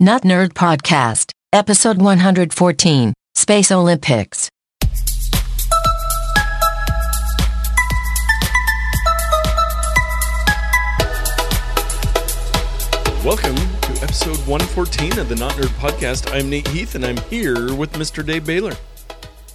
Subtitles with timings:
[0.00, 4.48] Not Nerd Podcast, Episode 114 Space Olympics.
[13.24, 16.32] Welcome to episode 114 of the Not Nerd Podcast.
[16.32, 18.24] I'm Nate Heath, and I'm here with Mr.
[18.24, 18.74] Dave Baylor.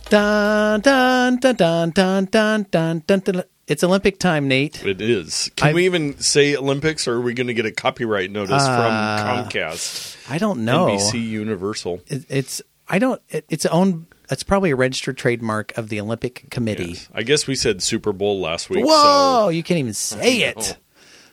[0.10, 3.20] Dun dun dun dun dun dun dun dun.
[3.22, 3.44] dun.
[3.68, 4.84] It's Olympic time, Nate.
[4.86, 5.50] It is.
[5.56, 8.62] Can I've- we even say Olympics, or are we going to get a copyright notice
[8.62, 10.88] Uh, from Comcast, I don't know.
[10.88, 12.02] NBC Universal?
[12.08, 13.22] It, it's I don't.
[13.30, 14.08] It, it's owned.
[14.30, 16.92] It's probably a registered trademark of the Olympic Committee.
[16.92, 17.10] Yes.
[17.14, 18.84] I guess we said Super Bowl last week.
[18.86, 19.50] Whoa!
[19.50, 20.78] you can't even say it.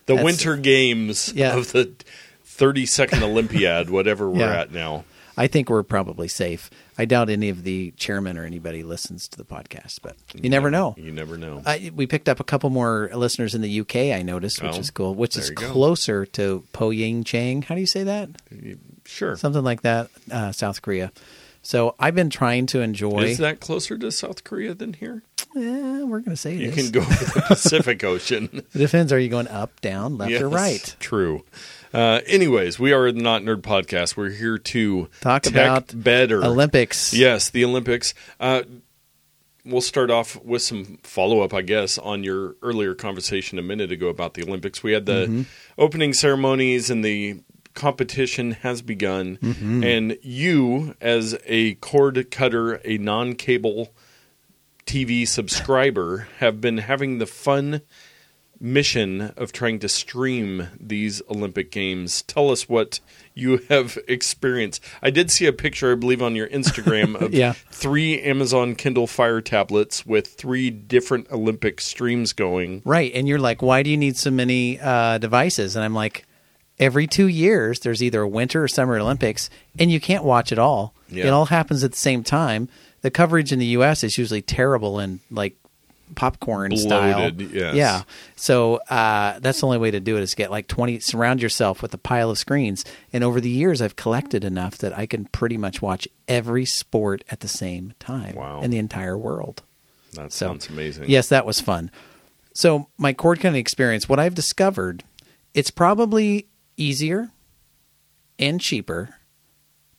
[0.07, 1.57] The That's- Winter Games Yeah.
[1.57, 1.93] of the
[2.47, 4.61] 32nd Olympiad, whatever we're Yeah.
[4.61, 5.05] at now.
[5.37, 6.69] I think we're probably safe.
[7.01, 10.71] I doubt any of the chairmen or anybody listens to the podcast, but you never
[10.71, 10.95] know.
[10.99, 11.63] You never know.
[11.65, 13.97] I, we picked up a couple more listeners in the UK.
[14.15, 15.15] I noticed, which Oh, is cool.
[15.15, 15.71] Which is you go.
[15.71, 17.65] closer to PyeongChang.
[17.65, 18.29] How do you say that?
[19.07, 19.37] sure.
[19.37, 20.11] Something like that.
[20.31, 21.11] Uh, South Korea.
[21.63, 23.23] So I've been trying to enjoy.
[23.25, 25.23] Is that closer to South Korea than here?
[25.57, 26.75] Eh, we're going to say it You is.
[26.75, 28.49] can go to the Pacific Ocean.
[28.75, 29.13] It depends.
[29.13, 30.97] Are you going up, down, left, or Yes, right?
[31.01, 31.45] True.
[31.93, 34.17] Uh, anyways, we are the Not Nerd Podcast.
[34.17, 37.13] We're here to Talk about better Olympics.
[37.13, 38.15] Yes, the Olympics.
[38.39, 38.63] Uh,
[39.65, 43.91] we'll start off with some follow up, I guess, on your earlier conversation a minute
[43.91, 44.83] ago about the Olympics.
[44.85, 45.43] We had the Mm-hmm.
[45.79, 47.41] opening ceremonies and the
[47.75, 49.39] competition has begun.
[49.39, 49.83] Mm-hmm.
[49.83, 53.93] And you, as a cord cutter, a non cable
[54.87, 57.81] TV subscriber, have been having the fun
[58.61, 62.23] mission of trying to stream these Olympic Games.
[62.23, 63.01] Tell us what
[63.35, 64.83] you have experienced.
[65.03, 67.55] I did see a picture, I believe, on your Instagram of Yeah.
[67.71, 72.83] three Amazon Kindle Fire tablets with three different Olympic streams going.
[72.85, 73.11] Right.
[73.15, 75.75] And you're like, why do you need so many uh, devices?
[75.75, 76.27] And I'm like,
[76.79, 79.49] every two years, there's either a winter or summer Olympics,
[79.79, 80.95] and you can't watch it all.
[81.09, 81.27] Yeah.
[81.27, 82.69] It all happens at the same time.
[83.01, 84.05] The coverage in the U.S.
[84.05, 85.57] is usually terrible and like
[86.15, 87.31] popcorn style.
[87.33, 87.75] Yes.
[87.75, 88.03] Yeah.
[88.37, 91.83] So uh, that's the only way to do it is get like 20, surround yourself
[91.83, 92.85] with a pile of screens.
[93.13, 97.25] And over the years, I've collected enough that I can pretty much watch every sport
[97.31, 98.61] at the same time Wow.
[98.63, 99.63] in the entire world.
[100.15, 101.05] That So, sounds amazing.
[101.09, 101.91] Yes, that was fun.
[102.53, 105.05] So my cord cutting experience, what I've discovered,
[105.55, 106.47] it's probably
[106.77, 107.31] easier
[108.39, 109.17] and cheaper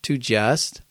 [0.03, 0.81] to just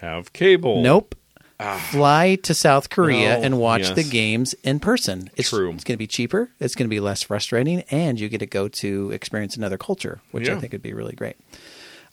[0.00, 0.82] Have cable.
[0.82, 1.14] nope
[1.62, 1.76] Ah.
[1.90, 3.94] fly to South Korea No, and watch yes.
[3.94, 5.28] the games in person.
[5.36, 5.70] It's, True.
[5.72, 6.50] It's going to be cheaper.
[6.58, 10.20] It's going to be less frustrating, and you get to go to experience another culture,
[10.30, 11.36] which I think would be really great.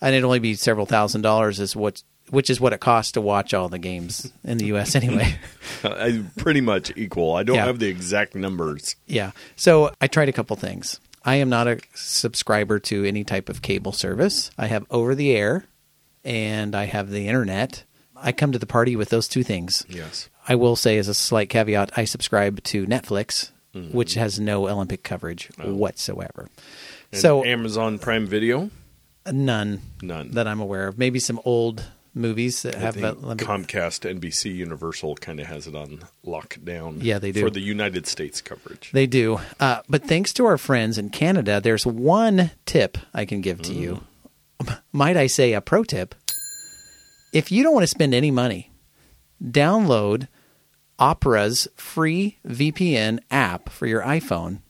[0.02, 3.22] And it'd only be several thousand dollars, is what which is what it costs to
[3.22, 4.96] watch all the games in the U.S.
[5.02, 5.40] anyway.
[5.82, 7.34] Uh, pretty much equal.
[7.36, 7.66] I don't Yeah.
[7.66, 8.98] have the exact numbers.
[9.06, 9.32] Yeah.
[9.56, 11.00] So I tried a couple things.
[11.24, 14.52] I am not a subscriber to any type of cable service.
[14.58, 15.66] I have over the air
[16.26, 17.84] and I have the internet.
[18.22, 19.86] I come to the party with those two things.
[19.90, 20.30] Yes.
[20.48, 23.52] I will say, as a slight caveat, I subscribe to Netflix,
[23.92, 26.50] which has no Olympic coverage whatsoever.
[27.12, 28.72] And so Amazon Prime Video?
[29.32, 30.32] none, None.
[30.32, 30.98] that I'm aware of.
[30.98, 33.46] Maybe some old movies that I have Olympic.
[33.48, 36.98] Comcast, NBC, Universal kind of has it on lockdown.
[37.02, 37.42] Yeah, they do.
[37.42, 38.92] For the United States coverage.
[38.92, 39.40] They do.
[39.60, 43.74] Uh, but thanks to our friends in Canada, there's one tip I can give to
[43.74, 44.04] you.
[44.92, 46.16] Might I say a pro tip?
[47.32, 48.72] If you don't want to spend any money,
[49.44, 50.28] download
[51.00, 54.62] Opera's free VPN app for your iPhone.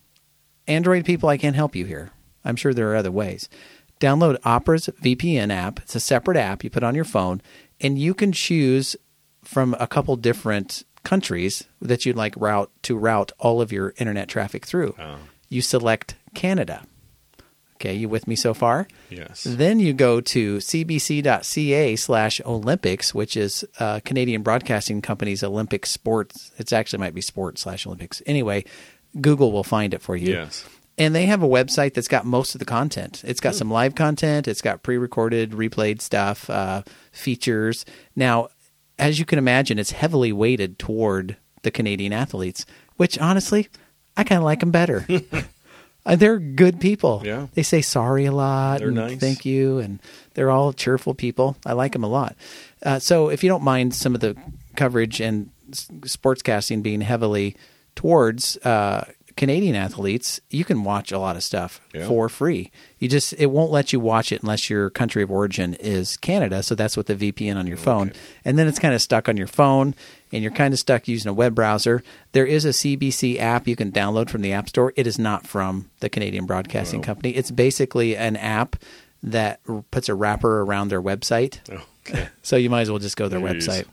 [0.67, 2.11] Android people, I can't help you here.
[2.43, 3.47] I'm sure there are other ways.
[3.99, 5.79] Download Opera's VPN app.
[5.79, 7.41] It's a separate app you put on your phone,
[7.79, 8.95] and you can choose
[9.43, 14.27] from a couple different countries that you'd like route to route all of your internet
[14.27, 14.93] traffic through.
[14.99, 15.17] Oh.
[15.47, 16.83] You select Canada.
[17.77, 18.87] Okay, you with me so far?
[19.11, 19.43] Yes.
[19.43, 26.51] Then you go to cbc.ca slash Olympics, which is uh, Canadian Broadcasting Company's Olympic sports.
[26.57, 28.23] It's actually might be sports slash Olympics.
[28.25, 28.65] Anyway,
[29.21, 30.33] Google will find it for you.
[30.33, 30.65] Yes.
[30.97, 33.21] And they have a website that's got most of the content.
[33.23, 34.47] It's got some live content.
[34.47, 36.81] It's got pre-recorded, replayed stuff, uh,
[37.11, 37.85] features.
[38.15, 38.47] Now,
[38.97, 42.65] as you can imagine, it's heavily weighted toward the Canadian athletes,
[42.95, 43.67] which honestly,
[44.15, 45.05] I kind of like them better.
[46.07, 47.21] Uh, they're good people.
[47.25, 47.47] Yeah.
[47.53, 48.79] They say sorry a lot.
[48.79, 49.19] They're and nice.
[49.19, 49.79] Thank you.
[49.79, 49.99] And
[50.33, 51.57] they're all cheerful people.
[51.65, 52.35] I like them a lot.
[52.83, 54.35] Uh, so if you don't mind some of the
[54.75, 57.55] coverage and s- sportscasting being heavily
[57.95, 59.05] towards uh,
[59.35, 62.07] Canadian athletes, you can watch a lot of stuff Yeah.
[62.07, 62.71] for free.
[62.99, 66.63] You just it won't let you watch it unless your country of origin is Canada.
[66.63, 68.13] So that's with the VPN on your phone,
[68.45, 69.93] and then it's kind of stuck on your phone,
[70.31, 72.03] and you're kind of stuck using a web browser.
[72.31, 74.93] There is a CBC app you can download from the App Store.
[74.95, 77.31] It is not from the Canadian Broadcasting Company.
[77.35, 78.75] It's basically an app
[79.23, 81.59] that r- puts a wrapper around their website.
[81.69, 82.29] Okay.
[82.41, 83.67] So you might as well just go to their Jeez.
[83.67, 83.85] website.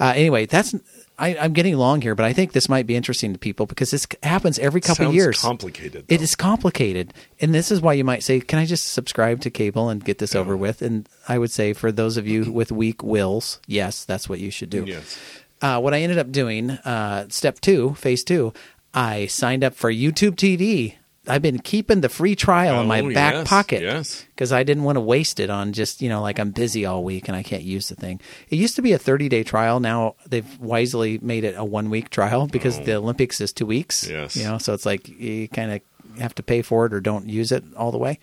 [0.00, 0.74] Uh, anyway, that's
[1.20, 3.90] I, I'm getting long here, but I think this might be interesting to people because
[3.90, 5.36] this happens every couple Sounds years.
[5.36, 6.06] It's complicated.
[6.08, 6.22] It though.
[6.24, 9.90] is complicated, and this is why you might say, "Can I just subscribe to cable
[9.90, 13.02] and get this over with?" And I would say, for those of you with weak
[13.02, 14.84] wills, yes, that's what you should do.
[14.86, 15.18] Yes.
[15.62, 18.52] Uh, what I ended up doing, uh, step two, phase two,
[18.94, 20.94] I signed up for YouTube TV.
[21.28, 24.24] I've been keeping the free trial in my Oh, back yes, pocket yes.
[24.34, 27.04] because I didn't want to waste it on just you know like I'm busy all
[27.04, 28.20] week and I can't use the thing.
[28.48, 29.80] It used to be a 30 day trial.
[29.80, 34.08] Now they've wisely made it a one week trial because the Olympics is two weeks.
[34.08, 34.12] Oh.
[34.12, 34.34] Yes.
[34.36, 35.80] you know, so it's like you kind of
[36.20, 38.18] have to pay for it or don't use it all the way.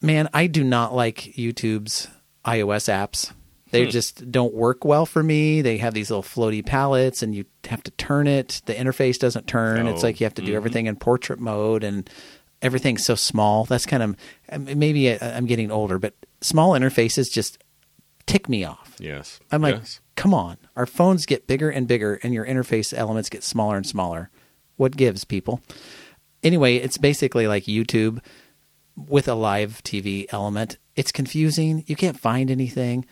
[0.00, 2.06] Man, I do not like YouTube's
[2.46, 3.32] iOS apps.
[3.70, 3.90] They Hmm.
[3.90, 5.62] just don't work well for me.
[5.62, 8.62] They have these little floaty palettes, and you have to turn it.
[8.66, 9.86] The interface doesn't turn.
[9.86, 12.08] It's Oh, like you have to do everything in portrait mode, and
[12.62, 13.64] everything's so small.
[13.64, 14.16] That's kind of
[14.50, 17.58] um, maybe I'm getting older, but small interfaces just
[18.26, 18.96] tick me off.
[18.98, 19.40] Yes.
[19.50, 20.00] I'm like, Yes.
[20.16, 20.56] come on.
[20.76, 24.30] Our phones get bigger and bigger, and your interface elements get smaller and smaller.
[24.76, 25.60] What gives, people?
[26.42, 28.18] Anyway, it's basically like YouTube
[28.96, 30.76] with a live TV element.
[30.96, 31.84] It's confusing.
[31.86, 33.04] You can't find anything.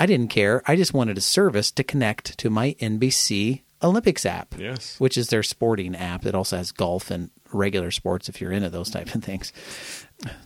[0.00, 0.62] I didn't care.
[0.66, 4.98] I just wanted a service to connect to my NBC Olympics app, Yes.
[4.98, 6.24] which is their sporting app.
[6.26, 9.52] It also has golf and regular sports if you're into those type of things.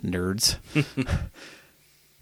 [0.04, 0.56] Nerds.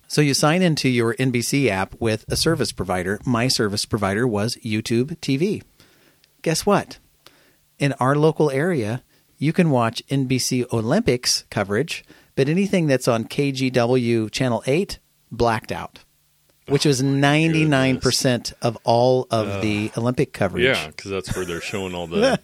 [0.09, 3.19] So you sign into your NBC app with a service provider.
[3.25, 5.63] My service provider was YouTube TV.
[6.43, 6.99] Guess what?
[7.79, 9.03] In our local area,
[9.39, 12.05] you can watch NBC Olympics coverage,
[12.37, 14.99] but anything that's on KGW Channel 8
[15.31, 16.01] blacked out,
[16.73, 20.65] which was 99% of all of the Olympic coverage.
[20.65, 22.41] Yeah, because that's where they're showing all the.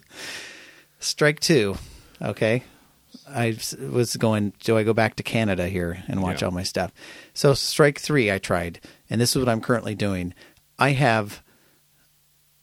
[0.99, 1.75] Strike 2.
[2.21, 2.63] Okay.
[3.27, 6.47] I was going, do I go back to Canada here and watch Yeah.
[6.47, 6.91] all my stuff?
[7.33, 8.79] So, strike three, I tried.
[9.09, 10.33] And this is what I'm currently doing.
[10.77, 11.41] I have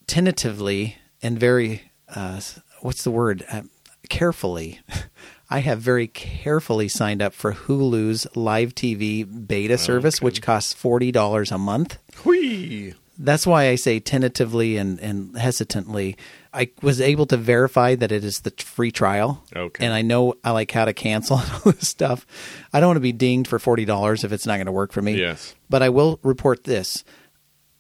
[0.07, 2.41] tentatively and very, uh,
[2.81, 3.45] what's the word?
[3.51, 3.63] Uh,
[4.09, 4.81] carefully.
[5.49, 11.53] I have very carefully signed up for Hulu's live TV beta service, which costs $40
[11.53, 11.99] a month.
[12.25, 12.95] Whee!
[13.19, 16.17] That's why I say tentatively and, and hesitantly.
[16.53, 19.43] I was able to verify that it is the free trial.
[19.55, 19.85] Okay.
[19.85, 22.27] And I know I like how to cancel and all this stuff.
[22.73, 25.01] I don't want to be dinged for $40 if it's not going to work for
[25.01, 25.19] me.
[25.19, 25.55] Yes.
[25.71, 27.05] But I will report this.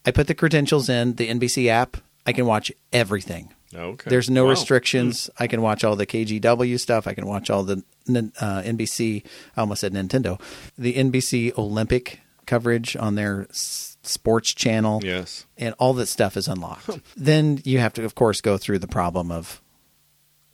[0.06, 1.96] I put the credentials in the NBC app.
[2.24, 3.52] I can watch everything.
[3.74, 4.08] Okay.
[4.10, 4.50] There's no Wow.
[4.50, 5.28] restrictions.
[5.38, 7.06] I can watch all the KGW stuff.
[7.06, 9.24] I can watch all the uh, NBC.
[9.56, 10.40] I almost said Nintendo.
[10.78, 15.00] The NBC Olympic coverage on their sports channel.
[15.02, 15.46] Yes.
[15.58, 17.00] And all that stuff is unlocked.
[17.16, 19.60] then you have to, of course, go through the problem of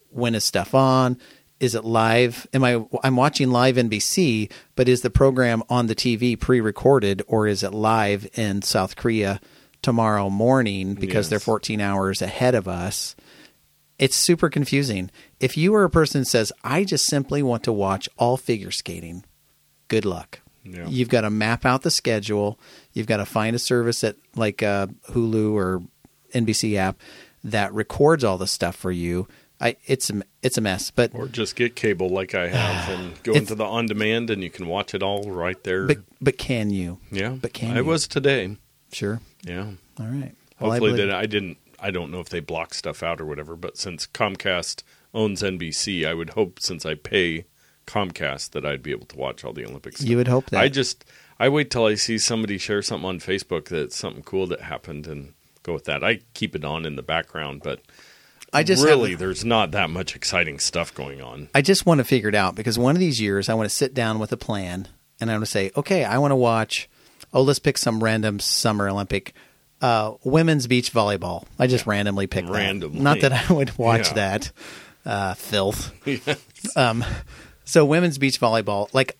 [0.08, 1.18] when is stuff on?
[1.60, 2.46] Is it live?
[2.52, 2.84] Am I?
[3.04, 7.72] I'm watching live NBC, but is the program on the TV pre-recorded or is it
[7.72, 9.40] live in South Korea
[9.82, 11.28] tomorrow morning because Yes.
[11.28, 13.14] they're 14 hours ahead of us?
[13.98, 15.10] It's super confusing.
[15.38, 18.70] If you are a person that says, "I just simply want to watch all figure
[18.70, 19.24] skating,"
[19.88, 20.40] good luck.
[20.64, 20.86] Yeah.
[20.88, 22.58] You've got to map out the schedule.
[22.92, 25.82] You've got to find a service at like uh, Hulu or
[26.34, 26.98] NBC app
[27.44, 29.26] that records all the stuff for you.
[29.60, 33.22] I, it's a, it's a mess, but Or just get cable like I have and
[33.22, 35.86] go into the on demand and you can watch it all right there.
[35.86, 36.98] but but can you?
[37.12, 37.30] yeah.
[37.30, 37.84] but can I you?
[37.84, 38.56] was today.
[38.92, 39.20] Sure.
[39.42, 39.66] Yeah.
[39.98, 40.34] All right.
[40.60, 43.20] Well, I Hopefully believe- that I didn't I don't know if they block stuff out
[43.20, 47.44] or whatever, but since Comcast owns NBC, I would hope since I pay
[47.86, 50.00] Comcast that I'd be able to watch all the Olympics.
[50.02, 50.60] You would hope that.
[50.60, 51.04] I just
[51.40, 55.08] I wait till I see somebody share something on Facebook that's something cool that happened
[55.08, 55.34] and
[55.64, 56.04] go with that.
[56.04, 57.80] I keep it on in the background, but
[58.52, 61.48] I just really there's not that much exciting stuff going on.
[61.54, 63.74] I just want to figure it out because one of these years I want to
[63.74, 64.88] sit down with a plan
[65.20, 66.88] and I want to say, okay, I want to watch.
[67.32, 69.34] Oh, let's pick some random Summer Olympic
[69.80, 71.44] uh, women's beach volleyball.
[71.58, 72.54] I just randomly picked that.
[72.54, 73.00] Randomly.
[73.00, 74.14] Not that I would watch Yeah.
[74.14, 74.52] that
[75.04, 75.92] uh, filth.
[76.76, 77.04] Um,
[77.64, 78.88] so women's beach volleyball.
[78.94, 79.18] Like,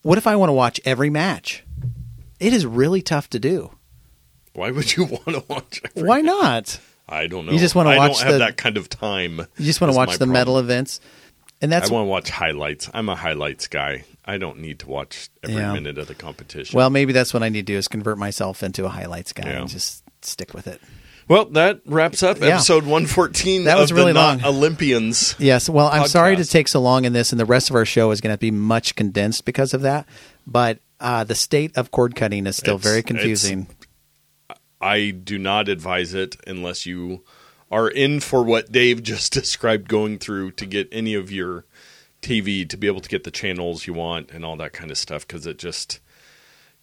[0.00, 1.62] what if I want to watch every match?
[2.40, 3.72] It is really tough to do.
[4.54, 5.82] Why would you want to watch?
[5.84, 6.80] every- Why not?
[7.06, 7.52] I don't know.
[7.52, 9.40] You just wanna I watch don't have the- that kind of time.
[9.58, 11.00] You just want to watch the medal events,
[11.60, 12.90] and that's I want to watch highlights.
[12.94, 14.04] I'm a highlights guy.
[14.24, 15.72] I don't need to watch every Yeah.
[15.72, 16.76] minute of the competition.
[16.76, 19.48] well, maybe that's what I need to do is convert myself into a highlights guy
[19.48, 19.60] Yeah.
[19.60, 20.80] and just stick with it.
[21.28, 22.54] Well, that wraps up Yeah.
[22.56, 24.42] episode 114 That was really long.
[24.44, 25.34] Olympians.
[25.38, 25.68] Yes.
[25.68, 28.10] Well, I'm sorry to take so long in this, and the rest of our show
[28.12, 30.06] is going to be much condensed because of that.
[30.46, 33.66] But uh, the state of cord cutting is still It's- very confusing.
[34.80, 37.24] I do not advise it unless you
[37.70, 41.64] are in for what Dave just described going through to get any of your
[42.22, 44.98] TV to be able to get the channels you want and all that kind of
[44.98, 46.00] stuff because it just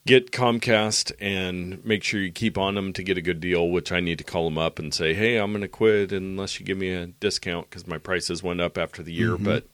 [0.06, 3.68] get Comcast and make sure you keep on them to get a good deal.
[3.70, 6.60] Which I need to call them up and say, hey, I'm going to quit unless
[6.60, 9.32] you give me a discount because my prices went up after the year.
[9.32, 9.44] Mm-hmm.
[9.44, 9.68] But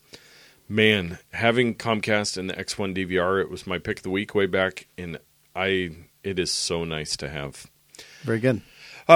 [0.67, 4.47] man, having Comcast and the X1 DVR, it was my pick of the week way
[4.47, 5.19] back, and
[5.55, 5.91] I
[6.23, 7.67] it is so nice to have.
[8.23, 8.61] Very good.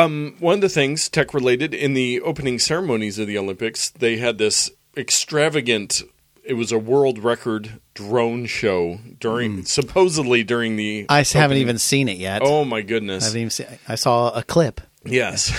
[0.03, 4.37] One of the things tech related in the opening ceremonies of the Olympics, they had
[4.37, 6.01] this extravagant.
[6.43, 11.05] It was a world record drone show during supposedly during the.
[11.09, 12.41] I s- haven't even seen it yet.
[12.43, 13.23] Oh my goodness!
[13.23, 14.81] I haven't even seen, I saw a clip.
[15.05, 15.51] Yes,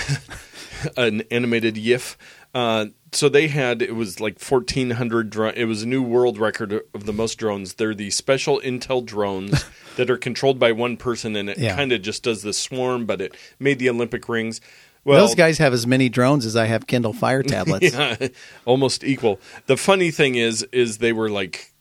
[0.97, 2.17] an animated GIF.
[2.53, 5.29] Uh, so they had it was like fourteen hundred.
[5.29, 7.75] Dro- it was a new world record of the most drones.
[7.75, 9.65] They're the special intel drones
[9.97, 11.75] that are controlled by one person, and it Yeah.
[11.75, 13.05] kind of just does the swarm.
[13.05, 14.59] But it made the Olympic rings.
[15.03, 17.93] Well, Those guys have as many drones as I have Kindle Fire tablets.
[17.93, 18.27] yeah,
[18.65, 19.39] almost equal.
[19.67, 21.71] The funny thing is, is they were like,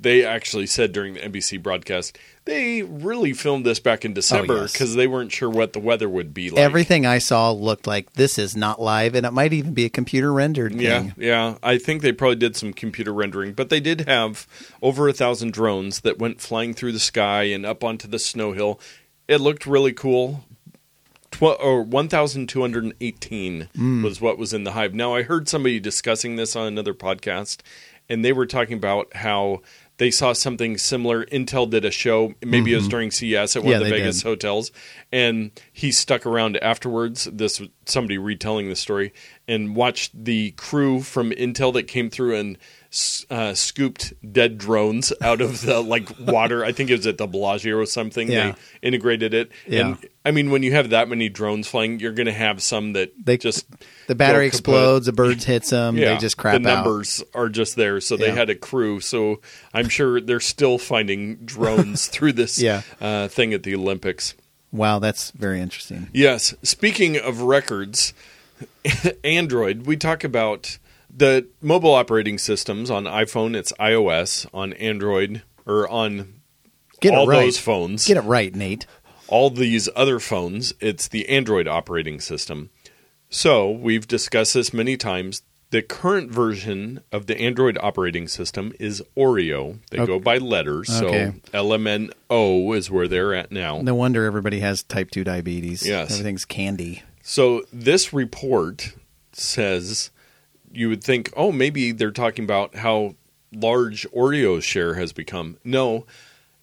[0.00, 4.60] they actually said during the NBC broadcast, they really filmed this back in December Oh,
[4.62, 4.72] yes.
[4.72, 6.58] because they weren't sure what the weather would be like.
[6.58, 9.90] Everything I saw looked like this is not live, and it might even be a
[9.90, 10.80] computer rendered thing.
[10.80, 11.58] Yeah, yeah.
[11.62, 14.46] I think they probably did some computer rendering, but they did have
[14.80, 18.52] over a thousand drones that went flying through the sky and up onto the snow
[18.52, 18.80] hill.
[19.28, 20.44] It looked really cool.
[21.30, 24.02] Tw- or 1,218 mm.
[24.02, 24.94] was what was in the hive.
[24.94, 27.58] Now, I heard somebody discussing this on another podcast,
[28.08, 29.62] and they were talking about how
[30.00, 31.26] they saw something similar.
[31.26, 32.90] Intel did a show, maybe it was mm-hmm.
[32.90, 34.28] during CES at one Yeah, of the Vegas did.
[34.28, 34.72] hotels,
[35.12, 37.24] and he stuck around afterwards.
[37.30, 39.12] This somebody retelling the story
[39.46, 42.56] and watched the crew from Intel that came through and
[43.30, 46.64] uh, scooped dead drones out of the like water.
[46.64, 48.30] I think it was at the Bellagio or something.
[48.30, 48.52] Yeah.
[48.52, 49.80] They integrated it, Yeah.
[49.86, 52.92] and I mean, when you have that many drones flying, you're going to have some
[52.94, 53.66] that They- just
[54.08, 56.84] The battery explodes, a bird hits them, Yeah, they just crap the out.
[56.84, 58.00] numbers are just there.
[58.00, 58.34] So they Yeah.
[58.34, 58.98] had a crew.
[59.00, 59.40] So
[59.72, 62.82] I'm sure they're still finding drones through this Yeah.
[63.00, 64.34] uh, thing at the Olympics.
[64.72, 66.08] Wow, that's very interesting.
[66.12, 66.54] Yes.
[66.62, 68.12] Speaking of records,
[69.24, 70.78] Android, we talk about
[71.14, 76.40] the mobile operating systems on iPhone, it's iOS, on Android, or on
[77.00, 77.40] Get all it right.
[77.44, 78.86] those phones, Get it right, Nate.
[79.28, 82.70] all these other phones, it's the Android operating system.
[83.28, 85.42] So we've discussed this many times.
[85.70, 89.78] The current version of the Android operating system is Oreo.
[89.90, 90.06] They Okay.
[90.06, 90.90] go by letters.
[90.90, 91.32] Okay.
[91.52, 93.80] So LMNO is where they're at now.
[93.80, 95.86] No wonder everybody has type 2 diabetes.
[95.86, 96.10] Yes.
[96.10, 97.02] Everything's candy.
[97.22, 98.94] So this report
[99.32, 100.10] says
[100.72, 103.14] you would think, oh, maybe they're talking about how
[103.52, 105.56] large Oreo's share has become.
[105.64, 106.06] No,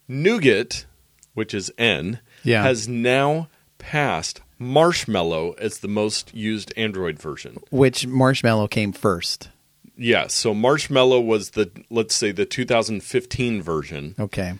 [0.08, 0.86] Nougat,
[1.34, 2.62] which is N, Yeah.
[2.62, 3.48] has now
[3.78, 7.58] passed Marshmallow as the most used Android version.
[7.70, 9.48] Which marshmallow came first?
[9.96, 14.54] Yes, so Marshmallow was the let's say the 2015 version, Okay.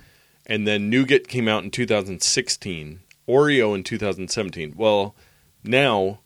[0.47, 4.75] and then Nougat came out in 2016, Oreo in 2017.
[4.77, 5.15] Well,
[5.65, 6.19] now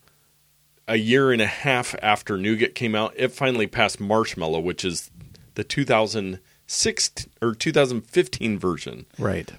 [0.87, 5.11] a year and a half after Nougat came out, it finally passed Marshmallow, which is
[5.55, 9.05] the 2006 or 2015 version.
[9.17, 9.51] Right.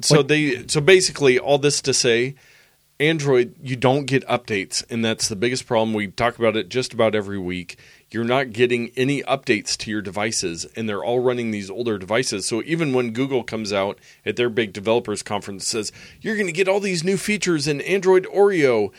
[0.00, 2.34] So they so basically all this to say
[2.98, 5.92] Android you don't get updates and that's the biggest problem.
[5.92, 7.78] We talk about it just about every week.
[8.10, 12.46] You're not getting any updates to your devices and they're all running these older devices.
[12.46, 15.92] So even when Google comes out at their big developers conference says
[16.22, 18.90] you're going to get all these new features in Android Oreo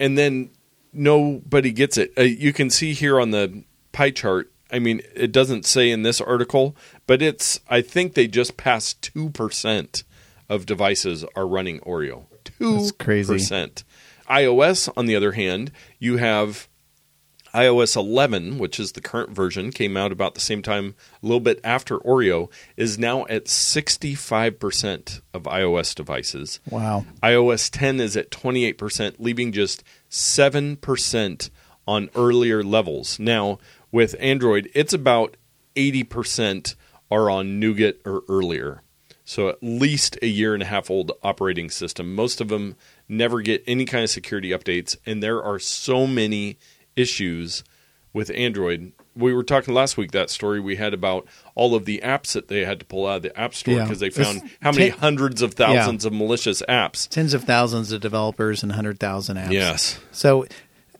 [0.00, 0.50] and then
[0.96, 2.12] nobody gets it.
[2.16, 6.02] Uh, you can see here on the pie chart I mean, it doesn't say in
[6.02, 6.76] this article,
[7.06, 7.60] but it's.
[7.68, 10.02] I think they just passed two percent
[10.48, 12.24] of devices are running Oreo.
[12.44, 13.84] Two crazy percent.
[14.28, 16.68] iOS, on the other hand, you have
[17.54, 21.40] iOS 11, which is the current version, came out about the same time, a little
[21.40, 26.60] bit after Oreo, is now at 65% of iOS devices.
[26.68, 27.06] Wow.
[27.22, 31.50] iOS 10 is at 28%, leaving just 7%
[31.86, 33.18] on earlier levels.
[33.18, 33.58] Now,
[33.92, 35.36] with Android, it's about
[35.74, 36.74] 80%
[37.10, 38.82] are on Nougat or earlier.
[39.24, 42.14] So at least a year and a half old operating system.
[42.14, 42.76] Most of them
[43.08, 46.58] never get any kind of security updates, and there are so many
[46.94, 47.64] issues
[48.12, 48.92] with Android.
[49.16, 52.48] We were talking last week that story we had about all of the apps that
[52.48, 53.82] they had to pull out of the App Store Yeah.
[53.84, 57.08] because they This- found how many ten- hundreds of thousands of malicious apps.
[57.08, 59.52] Tens of thousands of developers and 100,000 apps.
[59.52, 59.98] Yes.
[60.12, 60.46] So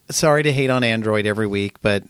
[0.09, 2.03] sorry to hate on Android every week, but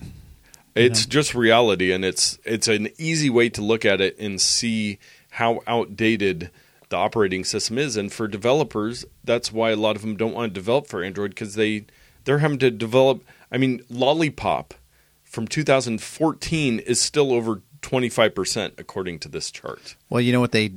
[0.76, 5.00] It's just reality, and it's it's an easy way to look at it and see
[5.32, 6.52] how outdated
[6.90, 7.98] the operating system is.
[7.98, 11.32] And for developers, that's why a lot of them don't want to develop for Android
[11.32, 11.86] because they
[12.26, 13.24] they're having to develop.
[13.52, 14.76] I mean, Lollipop
[15.30, 19.96] from 2014 is still over 25% according to this chart.
[20.10, 20.74] Well, you know what they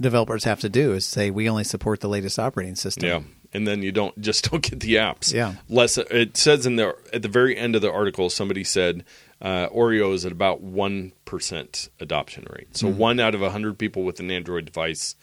[0.00, 3.08] developers have to do is say we only support the latest operating system.
[3.08, 3.20] Yeah.
[3.52, 5.32] And then you don't just don't get the apps.
[5.32, 5.54] Yeah.
[5.68, 9.04] Less it says in the at the very end of the article somebody said
[9.40, 12.76] uh, Oreo is at about 1% adoption rate.
[12.76, 12.98] So Mm-hmm.
[12.98, 15.14] one out of 100 people with an Android device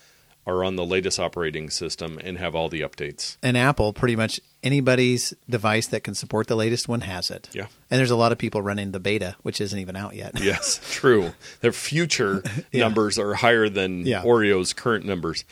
[0.48, 3.38] are on the latest operating system and have all the updates.
[3.44, 7.48] And Apple, pretty much anybody's device that can support the latest one has it.
[7.54, 7.68] Yeah.
[7.92, 10.40] And there's a lot of people running the beta, which isn't even out yet.
[10.42, 11.34] Yes, true.
[11.62, 12.82] Their future Yeah.
[12.86, 14.24] numbers are higher than Yeah.
[14.24, 15.46] Oreo's current numbers.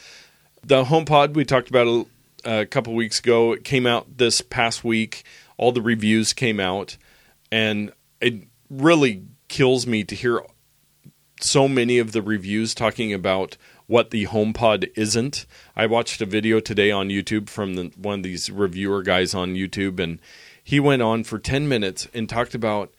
[0.64, 2.08] The HomePod we talked about
[2.46, 3.54] a, a couple weeks ago.
[3.54, 5.24] It came out this past week.
[5.58, 6.98] All the reviews came out,
[7.52, 7.92] and
[8.22, 10.42] it really kills me to hear
[11.42, 13.58] so many of the reviews talking about
[13.90, 15.48] what the HomePod isn't.
[15.76, 19.56] I watched a video today on YouTube from the, one of these reviewer guys on
[19.56, 20.20] YouTube, and
[20.64, 22.94] he went on for 10 minutes and talked about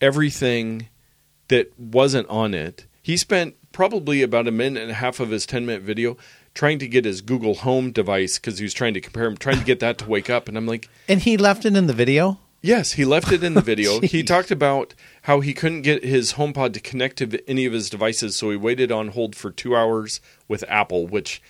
[0.00, 0.88] everything
[1.48, 2.86] that wasn't on it.
[3.02, 6.16] He spent probably about a minute and a half of his 10 minute video
[6.54, 9.58] trying to get his Google Home device because he was trying to compare them, trying
[9.58, 10.48] to get that to wake up.
[10.48, 12.38] And I'm like, And he left it in the video.
[12.62, 13.96] Yes, he left it in the video.
[13.96, 17.72] Oh, he talked about how he couldn't get his HomePod to connect to any of
[17.72, 21.06] his devices, so he waited on hold for two hours with Apple.
[21.06, 21.42] Which,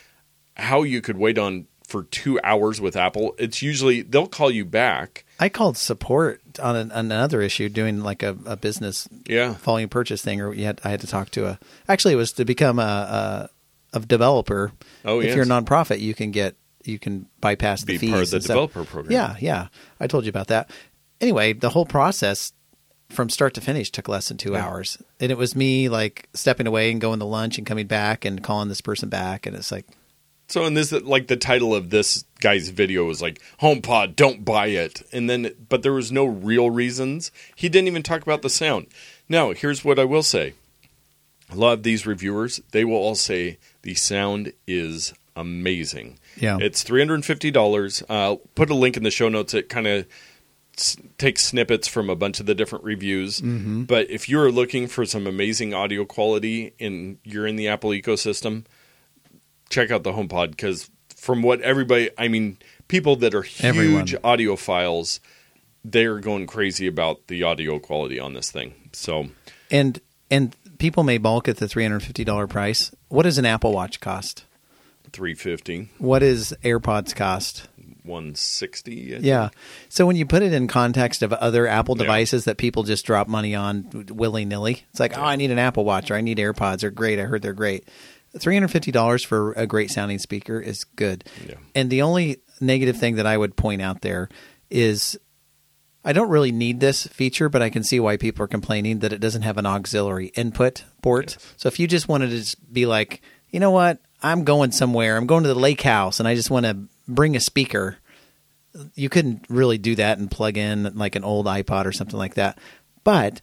[0.54, 3.34] how you could wait on for two hours with Apple?
[3.38, 5.24] It's usually they'll call you back.
[5.38, 10.20] I called support on an, another issue, doing like a, a business Yeah, volume purchase
[10.22, 11.58] thing, or you had, I had to talk to a.
[11.88, 13.48] Actually, it was to become a
[13.92, 14.72] a, a developer.
[15.04, 15.34] Oh, if yes.
[15.36, 18.36] you're a nonprofit, you can get you can bypass the Be fees part of the
[18.36, 18.54] and stuff.
[18.54, 19.12] developer program.
[19.12, 19.68] Yeah, yeah.
[19.98, 20.70] I told you about that.
[21.20, 22.52] Anyway, the whole process
[23.10, 24.66] from start to finish took less than two Yeah.
[24.66, 28.24] hours, and it was me like stepping away and going to lunch and coming back
[28.24, 29.84] and calling this person back, and it's like,
[30.48, 34.66] So, in this, like the title of this guy's video was like HomePod, don't buy
[34.68, 35.02] it.
[35.12, 37.30] And then, but there was no real reasons.
[37.54, 38.86] He didn't even talk about the sound.
[39.28, 40.54] Now, here's what I will say:
[41.50, 46.18] a lot of these reviewers, they will all say the sound is amazing.
[46.36, 46.58] Yeah.
[46.60, 48.02] it's three hundred and fifty dollars.
[48.08, 49.54] Uh, put a link in the show notes.
[49.54, 50.06] It kind of
[51.18, 53.40] takes snippets from a bunch of the different reviews.
[53.40, 53.82] Mm-hmm.
[53.84, 58.64] But if you're looking for some amazing audio quality and you're in the Apple ecosystem,
[59.68, 64.06] check out the HomePod because from what everybody, I mean, people that are huge Everyone.
[64.06, 65.20] audiophiles,
[65.84, 68.74] they're going crazy about the audio quality on this thing.
[68.92, 69.28] So
[69.70, 72.90] and and people may balk at the three hundred fifty dollar price.
[73.08, 74.44] What does an Apple Watch cost?
[75.12, 77.66] 350, What does AirPods cost?
[78.04, 79.18] 160.
[79.20, 79.50] Yeah.
[79.88, 82.04] So when you put it in context of other Apple Yeah.
[82.04, 85.58] devices that people just drop money on willy nilly, it's like, oh, I need an
[85.58, 86.80] Apple Watch or I need AirPods.
[86.80, 87.18] They're great.
[87.18, 87.88] I heard they're great.
[88.38, 91.24] Three hundred fifty dollars for a great sounding speaker is good.
[91.48, 91.56] Yeah.
[91.74, 94.28] And the only negative thing that I would point out there
[94.70, 95.18] is
[96.04, 99.12] I don't really need this feature, but I can see why people are complaining that
[99.12, 101.36] it doesn't have an auxiliary input port.
[101.56, 105.16] So if you just wanted to just be like, you know what, I'm going somewhere,
[105.16, 106.78] I'm going to the lake house, and I just want to
[107.14, 107.96] bring a speaker,
[108.94, 112.34] you couldn't really do that and plug in like an old iPod or something like
[112.34, 112.58] that.
[113.04, 113.40] But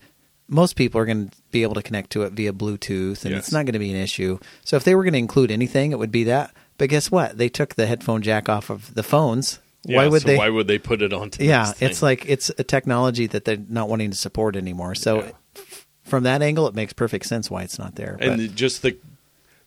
[0.47, 3.39] most people are going to be able to connect to it via Bluetooth, and Yes.
[3.45, 4.39] it's not going to be an issue.
[4.63, 6.53] So if they were going to include anything, it would be that.
[6.77, 7.38] But guess what?
[7.38, 9.60] They took the headphone jack off of the phones.
[9.84, 10.38] Yeah, why would so they?
[10.38, 11.43] Why would they put it onto?
[11.43, 14.95] yeah, it's like it's a technology that they're not wanting to support anymore.
[14.95, 15.32] So Yeah.
[15.56, 18.17] f- from that angle, it makes perfect sense why it's not there.
[18.19, 18.97] and But- just the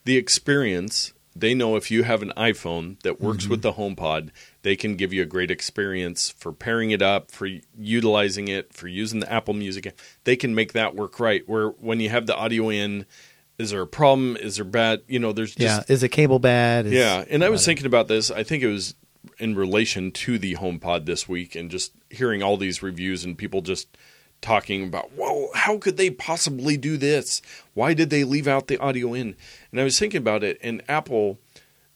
[0.05, 3.51] the experience they know if you have an iphone that works Mm-hmm.
[3.51, 4.31] with the homepod
[4.63, 7.49] they can give you a great experience for pairing it up for
[7.79, 12.01] utilizing it for using the apple music they can make that work right where when
[12.01, 13.07] you have the audio in
[13.59, 16.39] is there a problem is there bad you know there's just, yeah, is a cable
[16.39, 16.87] bad?
[16.87, 18.31] Is- yeah, and I was thinking about this.
[18.31, 18.95] I think it was
[19.39, 23.61] in relation to the HomePod this week, and just hearing all these reviews and people
[23.61, 23.99] just
[24.41, 27.43] talking about, well, how could they possibly do this?
[27.75, 29.37] Why did they leave out the audio in?
[29.71, 31.39] And I was thinking about it, and Apple,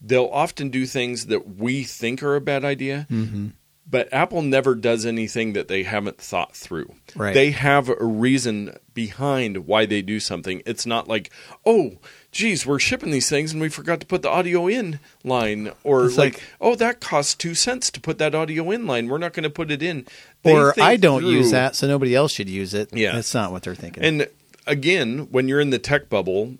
[0.00, 3.06] they'll often do things that we think are a bad idea.
[3.10, 3.48] Mm-hmm.
[3.88, 6.94] But Apple never does anything that they haven't thought through.
[7.14, 7.34] Right.
[7.34, 10.62] They have a reason behind why they do something.
[10.64, 11.30] It's not like,
[11.66, 11.98] oh,
[12.32, 16.04] geez, we're shipping these things and we forgot to put the audio in line, or
[16.04, 19.08] like, like- oh, that costs two cents to put that audio in line.
[19.08, 20.06] We're not going to put it in.
[20.42, 22.88] They or I don't through- use that, so nobody else should use it.
[22.92, 23.12] Yeah.
[23.14, 24.02] that's not what they're thinking.
[24.02, 24.28] And
[24.66, 26.54] again, when you're in the tech bubble,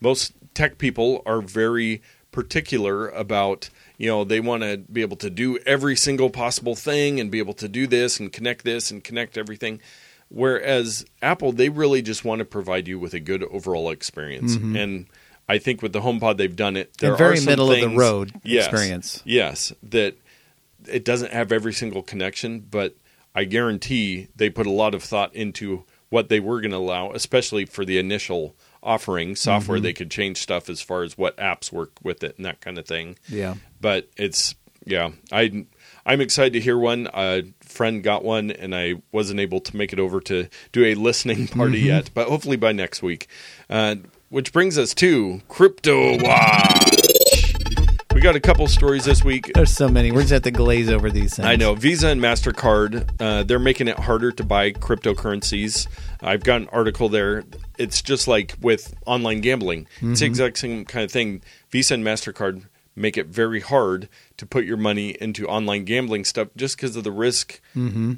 [0.00, 2.00] most tech people are very
[2.32, 3.68] particular about,
[4.00, 7.38] you know, they want to be able to do every single possible thing and be
[7.38, 9.78] able to do this and connect this and connect everything.
[10.30, 14.56] Whereas Apple, they really just want to provide you with a good overall experience.
[14.56, 14.76] Mm-hmm.
[14.76, 15.06] And
[15.50, 16.96] I think with the HomePod, they've done it.
[16.96, 19.22] There And very middle of the road Yes, experience.
[19.26, 20.16] Yes, that
[20.88, 22.96] it doesn't have every single connection, but
[23.34, 27.12] I guarantee they put a lot of thought into what they were going to allow,
[27.12, 29.76] especially for the initial offering software.
[29.76, 29.84] Mm-hmm.
[29.84, 32.78] They could change stuff as far as what apps work with it and that kind
[32.78, 33.18] of thing.
[33.28, 33.56] Yeah.
[33.80, 35.66] But it's yeah, I
[36.06, 37.08] I'm excited to hear one.
[37.12, 40.94] A friend got one, and I wasn't able to make it over to do a
[40.94, 43.28] listening party yet, but hopefully by next week.
[43.68, 43.96] Uh,
[44.28, 47.00] which brings us to Crypto Watch.
[48.14, 49.50] We got a couple stories this week.
[49.54, 50.12] There's so many.
[50.12, 51.46] We're just have to glaze over these things.
[51.46, 53.08] I know Visa and Mastercard.
[53.18, 55.88] Uh, they're making it harder to buy cryptocurrencies.
[56.20, 57.44] I've got an article there.
[57.78, 59.86] It's just like with online gambling.
[60.02, 61.42] It's the exact same kind of thing.
[61.70, 62.64] Visa and Mastercard
[63.00, 67.04] make it very hard to put your money into online gambling stuff just because of
[67.04, 67.60] the risk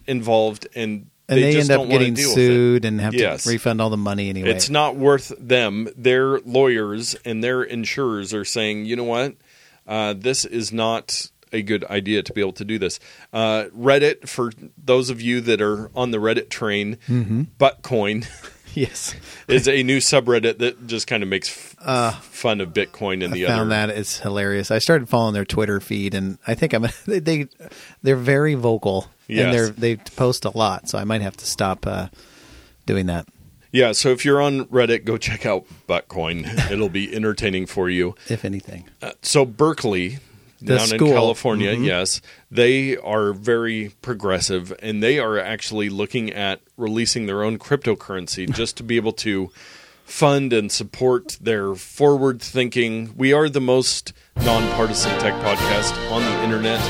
[0.06, 2.46] involved, and, And they, just end up getting deal with it.
[2.46, 3.44] sued and have Yes.
[3.44, 4.50] to refund all the money anyway.
[4.50, 5.88] It's not worth them.
[5.96, 9.36] Their lawyers and their insurers are saying, you know what,
[9.86, 12.98] uh, this is not a good idea to be able to do this.
[13.32, 17.42] Uh, Reddit, for those of you that are on the Reddit train, Mm-hmm.
[17.58, 18.26] Buttcoin
[18.76, 19.14] yes.
[19.48, 23.46] is a new subreddit that just kind of makes f- fun of Bitcoin and the
[23.46, 23.60] Uh, I other.
[23.60, 24.70] found that it's hilarious.
[24.70, 27.48] I started following their Twitter feed, and I think I'm they, they
[28.02, 29.44] they're very vocal Yes.
[29.44, 30.88] and they're they post a lot.
[30.88, 32.08] So I might have to stop uh,
[32.86, 33.26] doing that
[33.70, 36.44] Yeah, so if you're on Reddit, go check out Buttcoin.
[36.70, 38.14] It'll be entertaining for you.
[38.28, 38.88] if anything.
[39.00, 40.18] Uh, so Berkeley,
[40.62, 41.08] The down school.
[41.08, 41.84] in California, Mhm.
[41.86, 42.20] yes,
[42.50, 48.76] they are very progressive, and they are actually looking at releasing their own cryptocurrency just
[48.76, 49.50] to be able to
[50.04, 53.14] fund and support their forward thinking.
[53.16, 56.80] We are the most nonpartisan tech podcast on the internet,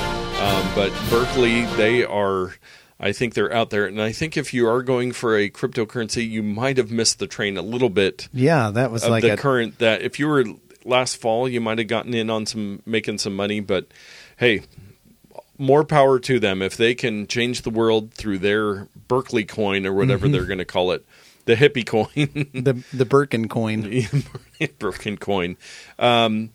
[0.40, 2.54] um, but Berkeley, they are.
[2.98, 6.28] I think they're out there, and I think if you are going for a cryptocurrency,
[6.28, 9.36] you might have missed the train a little bit Yeah, that was like the a
[9.36, 10.44] current that if you were
[10.84, 13.86] last fall you might have gotten in on some making some money but
[14.36, 14.62] hey
[15.58, 19.92] more power to them if they can change the world through their Berkeley coin or
[19.92, 20.32] whatever Mm-hmm.
[20.32, 21.04] they're going to call it
[21.44, 24.02] the hippie coin the the Birkin coin.
[24.78, 25.56] Birkin coin
[25.98, 26.50] um,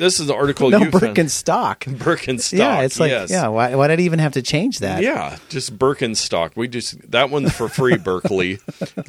[0.00, 1.84] this is the article no you Birkin stock.
[1.84, 1.98] found.
[2.00, 3.30] Birkenstock yeah, it's like yes.
[3.30, 3.46] yeah.
[3.46, 5.02] Why why did I even have to change that?
[5.02, 6.56] Yeah, just Birkenstock.
[6.56, 8.58] We just that one's for free, Berkeley.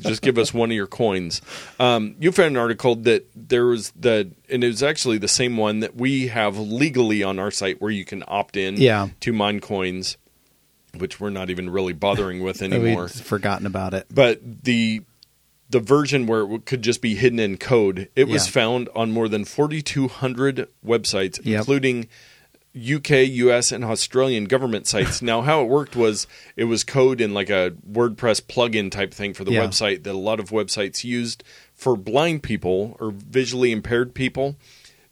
[0.01, 1.41] just give us one of your coins.
[1.79, 5.57] Um, you found an article that there was the, and it was actually the same
[5.57, 9.07] one that we have legally on our site, where you can opt in Yeah.
[9.21, 10.17] to mine coins,
[10.97, 13.07] which we're not even really bothering with We'd anymore.
[13.07, 14.07] forgotten about it.
[14.13, 15.01] But the
[15.71, 19.27] the version where it could just be hidden in code, it was found on more
[19.27, 21.59] than 4,200 websites, Yep.
[21.59, 22.07] including
[22.73, 25.21] UK, US, and Australian government sites.
[25.31, 29.33] now, how it worked was it was code in like a WordPress plugin type thing
[29.33, 29.65] for the Yeah.
[29.65, 34.55] website that a lot of websites used for blind people or visually impaired people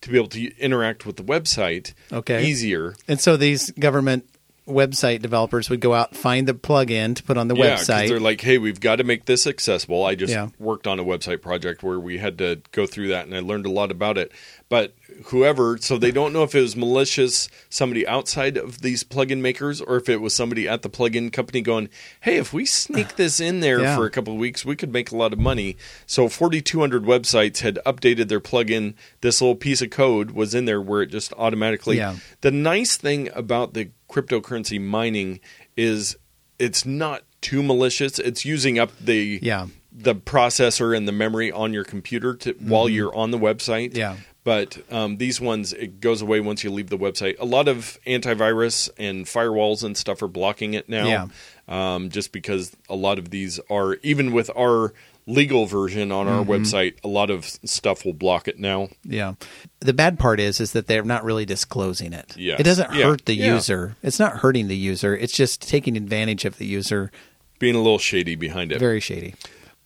[0.02, 2.46] to be able to interact with the website Okay.
[2.46, 2.96] easier.
[3.08, 4.26] And so these government
[4.70, 8.08] website developers would go out find the plug-in to put on the Yeah, website.
[8.08, 10.06] they're like, hey, we've got to make this accessible.
[10.06, 10.50] I just Yeah.
[10.60, 13.66] worked on a website project where we had to go through that, and I learned
[13.66, 14.32] a lot about it.
[14.70, 14.94] But
[15.26, 19.82] whoever, so they don't know if it was malicious, somebody outside of these plugin makers,
[19.82, 21.90] or if it was somebody at the plugin company going,
[22.22, 23.96] hey, if we sneak this in there Yeah.
[23.96, 25.76] for a couple of weeks, we could make a lot of money.
[26.06, 28.94] So 4,200 websites had updated their plugin.
[29.22, 31.98] This little piece of code was in there where it just automatically.
[31.98, 32.18] Yeah.
[32.42, 35.40] The nice thing about the cryptocurrency mining
[35.76, 36.16] is
[36.60, 38.20] it's not too malicious.
[38.20, 39.68] It's using up the Yeah.
[39.92, 43.90] the processor and the memory on your computer to, while you're on the website.
[43.90, 43.98] Mm-hmm.
[43.98, 44.16] Yeah.
[44.50, 47.36] But um, these ones, it goes away once you leave the website.
[47.40, 51.30] A lot of antivirus and firewalls and stuff are blocking it now.
[51.68, 54.92] Um, just because a lot of these are, even with our
[55.28, 56.50] legal version on our Mm-hmm.
[56.52, 58.90] website, a lot of stuff will block it now.
[59.04, 59.36] Yeah.
[59.82, 62.36] The bad part is is that they're not really disclosing it.
[62.36, 62.60] Yes.
[62.60, 63.04] It doesn't Yeah.
[63.06, 63.54] hurt the Yeah.
[63.54, 63.98] user.
[64.02, 65.16] It's not hurting the user.
[65.16, 67.12] It's just taking advantage of the user.
[67.60, 68.80] Being a little shady behind it.
[68.80, 69.36] Very shady.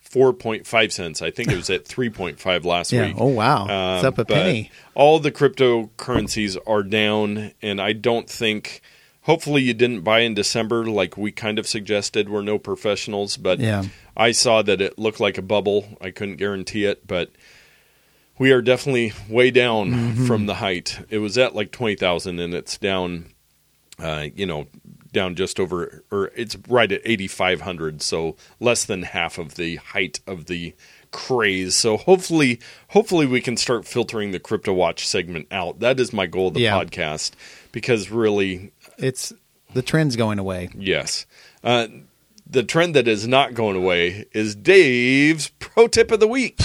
[0.00, 1.20] four point five cents.
[1.20, 3.08] I think it was at three point five last Yeah.
[3.08, 3.16] week.
[3.18, 3.64] Oh wow.
[3.96, 4.70] it's Um, up a penny.
[4.94, 8.80] All the cryptocurrencies are down, and I don't think
[9.22, 12.28] hopefully you didn't buy in December like we kind of suggested.
[12.28, 13.84] We're no professionals, but Yeah.
[14.16, 15.96] I saw that it looked like a bubble.
[16.00, 17.30] I couldn't guarantee it, but
[18.38, 20.26] we are definitely way down Mm-hmm.
[20.26, 21.00] from the height.
[21.10, 23.26] It was at like 20,000 and it's down
[23.98, 24.66] uh, you know,
[25.12, 30.18] down just over, or it's right at 8,500, so less than half of the height
[30.26, 30.74] of the
[31.12, 31.76] craze.
[31.76, 32.58] So hopefully,
[32.88, 35.78] hopefully we can start filtering the crypto watch segment out.
[35.80, 36.80] That is my goal of the Yeah.
[36.82, 37.32] podcast,
[37.70, 39.32] because really, It's
[39.74, 40.70] the trend's going away.
[40.76, 41.26] yes,
[41.64, 41.88] uh,
[42.46, 46.58] the trend that is not going away is Dave's pro tip of the week.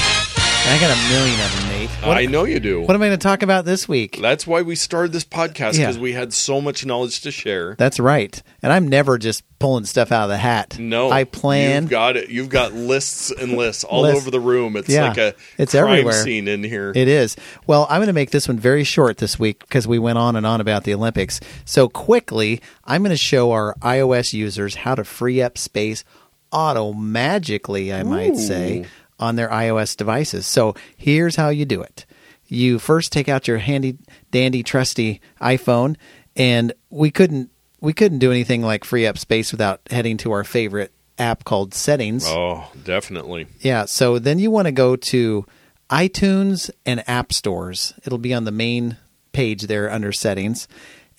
[0.70, 1.90] I got a million of them, Nate.
[2.08, 2.82] What, I know you do.
[2.82, 4.20] what am I going to talk about this week?
[4.22, 5.88] That's why we started this podcast Yeah.
[5.88, 7.76] because we had so much knowledge to share.
[7.76, 8.40] That's right.
[8.62, 10.78] And I'm never just pulling stuff out of the hat.
[10.78, 11.84] No, I plan.
[11.84, 12.30] You've got it.
[12.30, 14.22] You've got lists and lists all Lists.
[14.22, 14.76] over the room.
[14.76, 16.22] It's Yeah, like a it's crime everywhere.
[16.24, 16.92] scene in here.
[16.94, 17.36] It is.
[17.66, 20.36] Well, I'm going to make this one very short this week because we went on
[20.36, 21.40] and on about the Olympics.
[21.66, 26.04] So quickly, I'm going to show our iOS users how to free up space
[26.52, 28.38] auto magically, I might Ooh.
[28.38, 28.86] say,
[29.20, 30.46] on their iOS devices.
[30.46, 32.06] So here's how you do it.
[32.48, 33.98] You first take out your handy
[34.32, 35.96] dandy trusty iPhone
[36.36, 37.50] and we couldn't
[37.82, 41.74] we couldn't do anything like free up space without heading to our favorite app called
[41.74, 42.26] Settings.
[42.28, 43.48] oh, definitely.
[43.60, 45.46] Yeah, so then you want to go to
[45.90, 47.94] iTunes and App Stores.
[48.06, 48.98] It'll be on the main
[49.32, 50.68] page there under settings.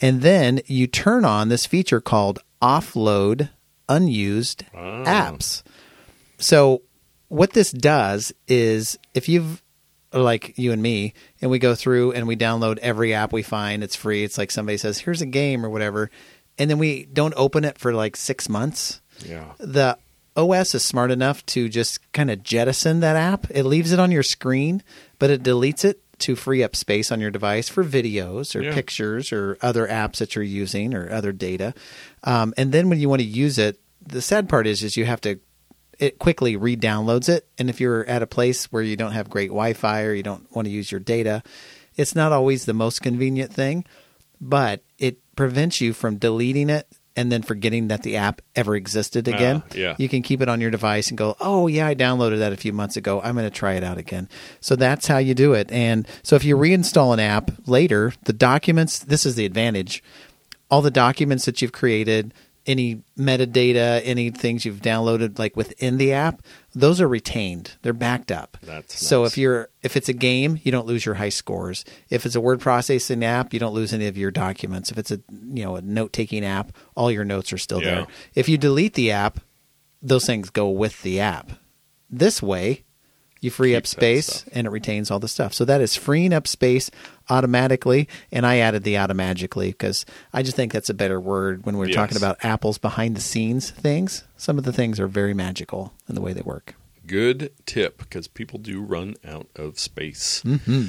[0.01, 3.51] And then you turn on this feature called offload
[3.89, 5.05] unused Ah.
[5.05, 5.63] apps.
[6.39, 6.83] So
[7.29, 9.63] what this does is if you've
[10.13, 11.13] like you and me
[11.43, 14.51] and we go through and we download every app we find it's free it's like
[14.51, 16.11] somebody says here's a game or whatever
[16.59, 19.53] and then we don't open it for like 6 months Yeah.
[19.59, 19.99] the
[20.35, 23.49] OS is smart enough to just kind of jettison that app.
[23.51, 24.85] It leaves it on your screen,
[25.19, 28.73] but it deletes it to free up space on your device for videos or Yeah.
[28.73, 31.75] pictures or other apps that you're using or other data.
[32.23, 35.07] Um, and then when you want to use it, the sad part is is you
[35.07, 35.41] have to
[35.99, 37.49] it quickly re-downloads it.
[37.59, 40.47] And if you're at a place where you don't have great Wi-Fi or you don't
[40.55, 41.43] want to use your data,
[41.97, 43.85] it's not always the most convenient thing,
[44.41, 49.27] but it prevents you from deleting it and then forgetting that the app ever existed
[49.27, 49.65] again.
[49.65, 49.97] Ah, yeah.
[49.99, 52.57] You can keep it on your device and go, "Oh yeah, I downloaded that a
[52.57, 53.21] few months ago.
[53.21, 54.29] I'm going to try it out again."
[54.61, 55.73] So that's how you do it.
[55.73, 60.01] And so if you reinstall an app later, the documents, this is the advantage.
[60.71, 62.33] All the documents that you've created,
[62.69, 66.43] any metadata, any things you've downloaded like within the app,
[66.75, 67.73] those are retained.
[67.83, 68.57] They're backed up.
[68.63, 69.33] That's so nice.
[69.33, 71.85] if you're if it's a game, you don't lose your high scores.
[72.11, 74.91] If it's a word processing app, you don't lose any of your documents.
[74.93, 75.21] If it's a
[75.53, 77.95] you know a note taking app, all your notes are still Yeah.
[77.95, 78.07] there.
[78.35, 79.41] If you delete the app,
[80.01, 81.51] those things go with the app.
[82.11, 82.85] This way,
[83.41, 85.55] you free up space and it retains all the stuff.
[85.55, 86.91] So that is freeing up space
[87.31, 88.09] automatically.
[88.33, 91.87] And I added the automatically because I just think that's a better word when we're
[91.87, 91.95] Yes.
[91.97, 94.25] talking about Apple's behind the scenes things.
[94.37, 96.75] Some of the things are very magical in the way they work.
[97.07, 100.43] Good tip because people do run out of space.
[100.45, 100.87] Mm-hmm.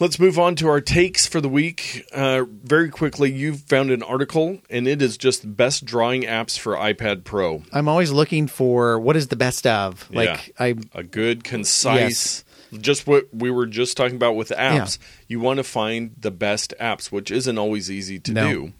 [0.00, 2.06] Let's move on to our takes for the week.
[2.10, 6.74] Uh, very quickly, you've found an article, and it is just best drawing apps for
[6.74, 7.62] iPad Pro.
[7.70, 10.10] I'm always looking for what is the best of.
[10.10, 12.44] Like I a good, concise,
[12.80, 14.96] just what we were just talking about with apps.
[15.28, 18.50] You want to find the best apps, which isn't always easy to No.
[18.52, 18.72] do.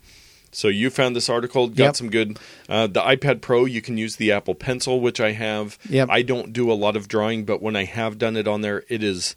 [0.52, 1.96] So you found this article, got Yep.
[1.96, 2.38] some good.
[2.66, 5.78] Uh, the iPad Pro, you can use the Apple Pencil, which I have.
[5.90, 6.08] Yep.
[6.10, 8.84] I don't do a lot of drawing, but when I have done it on there,
[8.88, 9.36] it is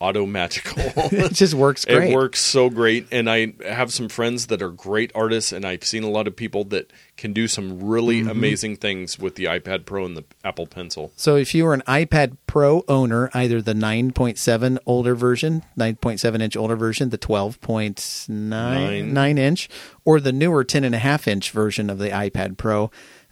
[0.00, 0.74] auto magical.
[1.12, 2.10] it just works great.
[2.10, 5.84] It works so great, and I have some friends that are great artists, and I've
[5.84, 8.30] seen a lot of people that can do some really Mm-hmm.
[8.30, 11.12] amazing things with the iPad Pro and the Apple Pencil.
[11.16, 16.56] So if you were an iPad Pro owner, either the 9.7 older version, 9.7 inch
[16.56, 19.12] older version, the 12.9 Nine.
[19.12, 19.68] 9 inch,
[20.04, 22.90] or the newer 10.5 inch version of the iPad Pro,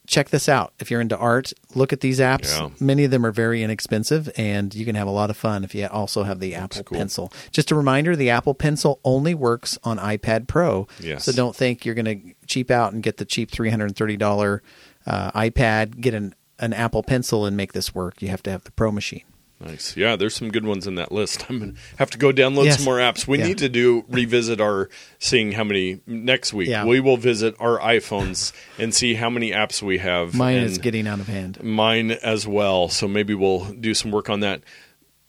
[0.09, 0.73] check this out.
[0.81, 2.59] If you're into art, look at these apps.
[2.59, 2.71] Yeah.
[2.81, 5.75] Many of them are very inexpensive, and you can have a lot of fun if
[5.75, 6.99] you also have the Apple cool.
[6.99, 7.33] Pencil.
[7.53, 10.89] Just a reminder the Apple Pencil only works on iPad Pro.
[10.99, 11.25] Yes.
[11.25, 14.61] So don't think you're going to cheap out and get the cheap $330
[15.07, 18.21] uh, iPad, get an, an Apple Pencil, and make this work.
[18.23, 19.25] You have to have the Pro machine.
[19.61, 19.97] Nice.
[19.97, 21.47] Yeah, there's some good ones in that list.
[21.51, 22.77] I'm gonna have to go download Yes.
[22.77, 23.27] some more apps.
[23.27, 23.49] We Yeah.
[23.49, 26.69] need to do revisit our seeing how many next week.
[26.69, 26.85] Yeah.
[26.85, 30.35] We will visit our iPhones and see how many apps we have.
[30.35, 31.63] Mine is getting out of hand.
[31.63, 32.89] mine as well.
[32.89, 34.63] So maybe we'll do some work on that.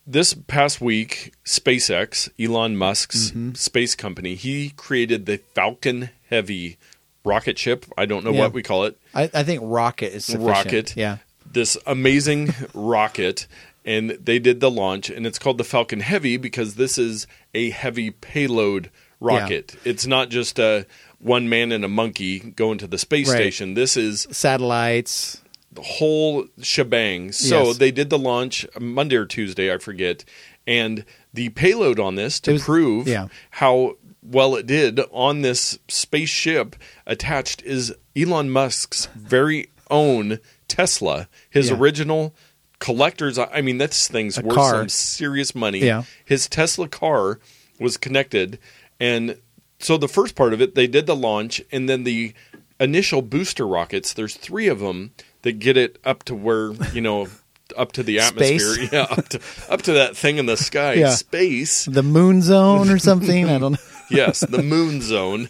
[0.05, 3.53] This past week, SpaceX, Elon Musk's Mm-hmm.
[3.53, 6.77] space company, he created the Falcon Heavy
[7.25, 7.85] rocket ship.
[7.97, 8.39] I don't know Yeah.
[8.41, 8.97] what we call it.
[9.13, 10.49] I, I think Rocket is sufficient.
[10.49, 10.95] Rocket.
[10.95, 11.17] Yeah.
[11.51, 13.47] This amazing rocket.
[13.89, 17.25] And they did the launch, and it's called the Falcon Heavy because this is
[17.55, 19.75] a heavy payload rocket.
[19.83, 20.85] It's not just a
[21.17, 23.35] one man and a monkey going to the space Right.
[23.37, 23.73] station.
[23.73, 25.41] This is Satellites.
[25.71, 27.31] the whole shebang.
[27.31, 27.77] So Yes.
[27.77, 30.23] they did the launch Monday or Tuesday, I forget,
[30.67, 33.27] and the payload on this to was- prove yeah.
[33.51, 36.75] how well it did on this spaceship
[37.07, 41.75] attached is Elon Musk's very own Tesla, his Yeah.
[41.77, 42.35] original
[42.79, 43.37] collector's.
[43.37, 44.71] I mean, this thing's A worth car.
[44.71, 45.79] some serious money.
[45.79, 46.03] Yeah.
[46.25, 47.39] His Tesla car
[47.79, 48.59] was connected,
[48.99, 49.37] and
[49.79, 52.33] so the first part of it, they did the launch, and then the
[52.79, 54.13] initial booster rockets.
[54.13, 55.11] There's three of them
[55.43, 57.27] that get it up to where you know.
[57.77, 58.63] Up to the Space?
[58.67, 59.39] atmosphere, yeah, up to
[59.69, 61.11] up to that thing in the sky, Yeah.
[61.11, 61.85] space.
[61.85, 63.47] The moon zone or something.
[63.47, 63.77] I don't know.
[64.09, 65.47] Yes, the moon zone.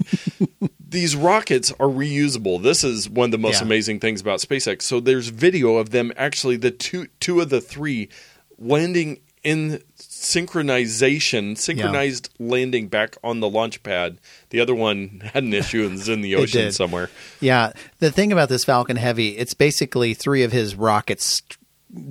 [0.90, 2.62] These rockets are reusable.
[2.62, 3.66] This is one of the most Yeah.
[3.66, 4.82] amazing things about SpaceX.
[4.82, 8.10] So there's video of them actually the two two of the three
[8.58, 14.18] landing in synchronization, synchronized landing back on the launch pad.
[14.50, 17.10] The other one had an issue and is in the ocean somewhere.
[17.40, 21.42] Yeah, the thing about this Falcon Heavy, it's basically three of his rockets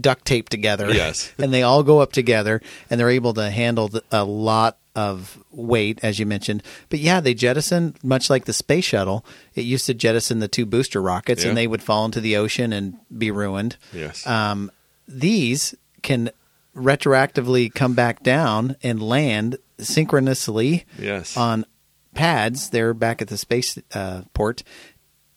[0.01, 0.91] duct taped together.
[0.93, 1.33] Yes.
[1.39, 2.61] and they all go up together,
[2.91, 6.63] and they're able to handle a lot of weight, as you mentioned.
[6.89, 9.25] But yeah, they jettison much like the space shuttle.
[9.55, 11.51] It used to jettison the two booster rockets, Yeah.
[11.51, 13.77] and they would fall into the ocean and be ruined.
[13.93, 14.27] Yes.
[14.27, 14.73] Um,
[15.07, 16.31] these can
[16.75, 21.37] retroactively come back down and land synchronously yes.
[21.37, 21.65] on
[22.15, 24.63] pads there back at the space uh, port,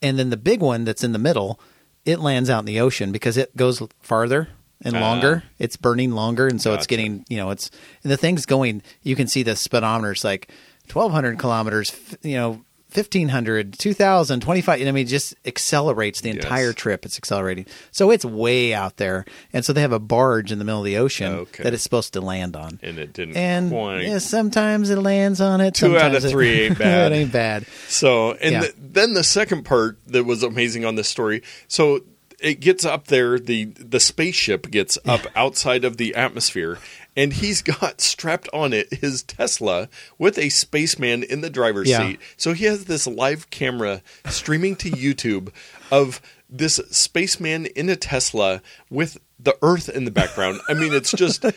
[0.01, 1.59] and then the big one that's in the middle,
[2.05, 4.49] it lands out in the ocean because it goes farther
[4.83, 4.99] and Ah.
[4.99, 5.43] longer.
[5.59, 7.69] It's burning longer, and so it's getting you know it's
[8.03, 8.81] and the thing's going.
[9.03, 10.49] You can see the speedometers like
[10.87, 11.91] twelve hundred kilometers.
[12.23, 12.65] You know.
[12.93, 16.37] 1500 2000 25 i mean it just accelerates the Yes.
[16.43, 20.51] entire trip it's accelerating so it's way out there and so they have a barge
[20.51, 21.63] in the middle of the ocean Okay.
[21.63, 25.61] that it's supposed to land on and it didn't and yeah, sometimes it lands on
[25.61, 25.73] it.
[25.73, 27.11] Two out of it- three ain't bad.
[27.11, 27.65] it ain't bad.
[27.87, 28.59] So, and Yeah.
[28.61, 31.41] th- then the second part that was amazing on this story.
[31.67, 32.01] So
[32.39, 33.39] it gets up there.
[33.39, 36.79] the The spaceship gets up outside of the atmosphere,
[37.15, 42.07] and he's got strapped on it his Tesla with a spaceman in the driver's Yeah.
[42.09, 42.19] seat.
[42.37, 45.49] So he has this live camera streaming to YouTube
[45.91, 50.59] of this spaceman in a Tesla with the Earth in the background.
[50.69, 51.45] I mean, it's just.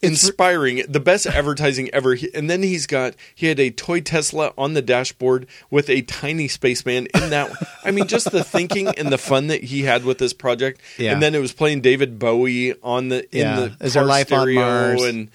[0.00, 2.16] Inspiring, the best advertising ever.
[2.32, 6.46] And then he's got he had a toy Tesla on the dashboard with a tiny
[6.46, 7.50] spaceman in that.
[7.84, 10.80] I mean, just the thinking and the fun that he had with this project.
[10.98, 11.12] Yeah.
[11.12, 13.56] And then it was playing David Bowie on the in Yeah.
[13.76, 15.02] the Is there life on Mars?
[15.02, 15.30] and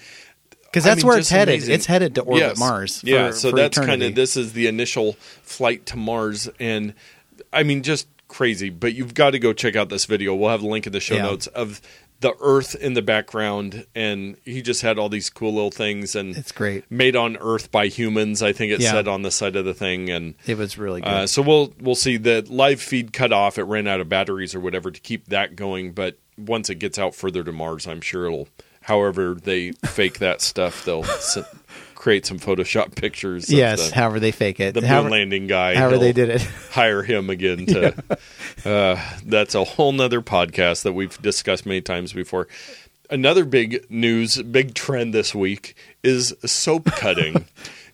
[0.62, 1.56] Because I that's mean, where it's headed.
[1.56, 1.74] amazing.
[1.74, 2.58] It's headed to orbit Yes.
[2.58, 3.00] Mars.
[3.02, 6.94] For, yeah, so that's kind of this is the initial flight to Mars, and
[7.52, 8.70] I mean, just crazy.
[8.70, 10.34] But you've got to go check out this video.
[10.34, 11.22] We'll have a link in the show Yeah.
[11.22, 11.80] notes of
[12.20, 16.34] the Earth in the background, and he just had all these cool little things and
[16.36, 16.84] It's great.
[16.90, 18.42] made on Earth by humans.
[18.42, 18.92] I think it Yeah.
[18.92, 21.08] said on the side of the thing, and It was really good.
[21.08, 23.58] uh, so we'll we'll see the live feed cut off.
[23.58, 25.92] It ran out of batteries or whatever to keep that going.
[25.92, 28.48] But once it gets out further to Mars, I'm sure it'll.
[28.82, 30.84] However, they fake that stuff.
[30.84, 31.04] They'll
[32.04, 33.48] create some Photoshop pictures.
[33.48, 34.74] of yes, the, however they fake it.
[34.74, 35.74] the moon however, landing guy.
[35.74, 36.42] however they did it.
[36.70, 37.94] Hire him again to.
[38.66, 42.46] uh, that's a whole nother podcast that we've discussed many times before.
[43.08, 47.46] Another big news, big trend this week is soap cutting.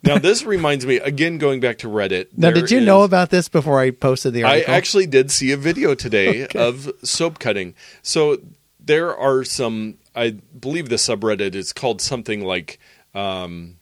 [0.02, 2.26] now, this reminds me again, going back to Reddit.
[2.36, 5.30] Now, did you is- know about this before I posted the article I actually did
[5.30, 7.74] see a video today of soap cutting.
[8.02, 8.38] So
[8.80, 9.98] there are some.
[10.16, 12.80] I believe the subreddit is called something like
[13.14, 13.76] um,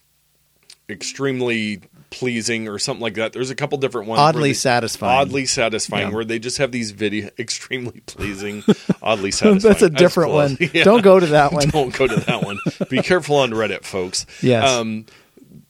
[0.89, 3.33] extremely pleasing or something like that.
[3.35, 4.21] There's a couple different ones.
[4.21, 5.19] Oddly they- satisfying.
[5.21, 6.15] Oddly satisfying, Yeah.
[6.15, 8.65] where they just have these video extremely pleasing,
[9.03, 9.59] oddly satisfying.
[9.73, 10.57] That's a different one.
[10.73, 10.85] Yeah.
[10.85, 11.69] Don't go to that one.
[11.69, 12.59] Don't go to that one.
[12.89, 14.25] Be careful on Reddit, folks.
[14.43, 14.69] Yes.
[14.71, 15.05] Um,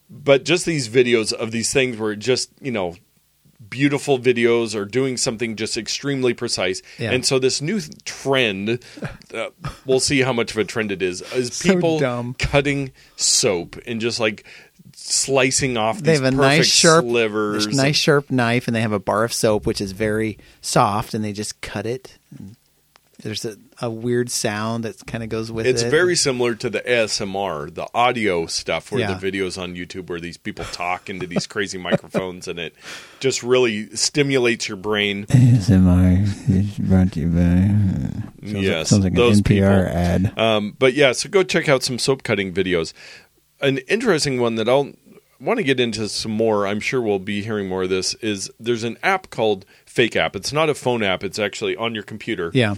[0.08, 2.94] but just these videos of these things where just you know
[3.68, 6.80] beautiful videos or doing something just extremely precise.
[6.98, 7.10] Yeah.
[7.10, 8.82] And so this new trend,
[9.34, 9.48] uh,
[9.84, 14.18] we'll see how much of a trend it is, is people cutting soap and just
[14.20, 14.46] like
[15.12, 17.66] slicing off they have a perfect nice sharp, slivers.
[17.66, 21.14] this nice sharp knife, and they have a bar of soap which is very soft,
[21.14, 22.18] and they just cut it.
[22.38, 22.56] And
[23.20, 25.86] there's a, a weird sound that kind of goes with It's it.
[25.86, 29.14] It's very similar to the ASMR, the audio stuff, where Yeah.
[29.14, 32.76] the videos on YouTube where these people talk into these crazy microphones, and it
[33.18, 35.26] just really stimulates your brain.
[35.26, 38.46] ASMR is brought to you by.
[38.60, 39.64] yes, sounds like an those NPR people.
[39.66, 40.38] ad.
[40.38, 42.92] Um, but yeah, so go check out some soap cutting videos.
[43.60, 44.92] An interesting one that I'll
[45.40, 46.66] want to get into some more.
[46.66, 48.14] I'm sure we'll be hearing more of this.
[48.14, 50.34] Is there's an app called Fake App.
[50.36, 51.22] It's not a phone app.
[51.24, 52.50] It's actually on your computer.
[52.54, 52.74] Yeah,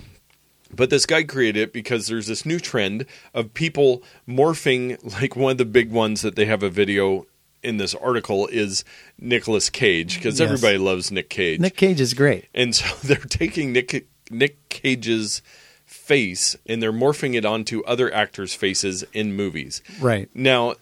[0.75, 5.53] But this guy created it because there's this new trend of people morphing, like one
[5.53, 7.27] of the big ones that they have a video
[7.63, 8.85] in this article is
[9.19, 10.49] Nicolas Cage because Yes.
[10.49, 11.61] everybody loves Nick Cage.
[11.61, 12.47] Nick Cage is great.
[12.55, 15.43] And so they're taking Nick Nick Cage's
[15.85, 19.83] face and they're morphing it onto other actors' faces in movies.
[20.01, 20.29] Right.
[20.35, 20.77] Now,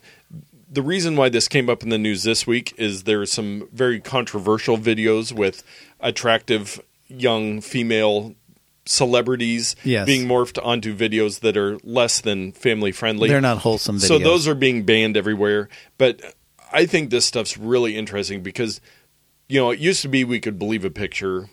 [0.71, 3.69] the reason why this came up in the news this week is there are some
[3.73, 5.62] very controversial videos with
[6.01, 8.35] attractive young female
[8.85, 10.07] celebrities Yes.
[10.07, 13.29] being morphed onto videos that are less than family friendly.
[13.29, 14.09] They're not wholesome videos.
[14.09, 15.69] So those are being banned everywhere.
[15.99, 16.35] But
[16.73, 18.81] I think this stuff's really interesting because,
[19.49, 21.49] you know, it used to be we could believe a picture,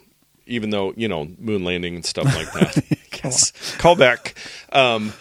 [0.46, 2.84] even though, you know, moon landing and stuff like that.
[3.24, 3.52] yes.
[3.78, 4.36] Call back.
[4.72, 5.14] Um,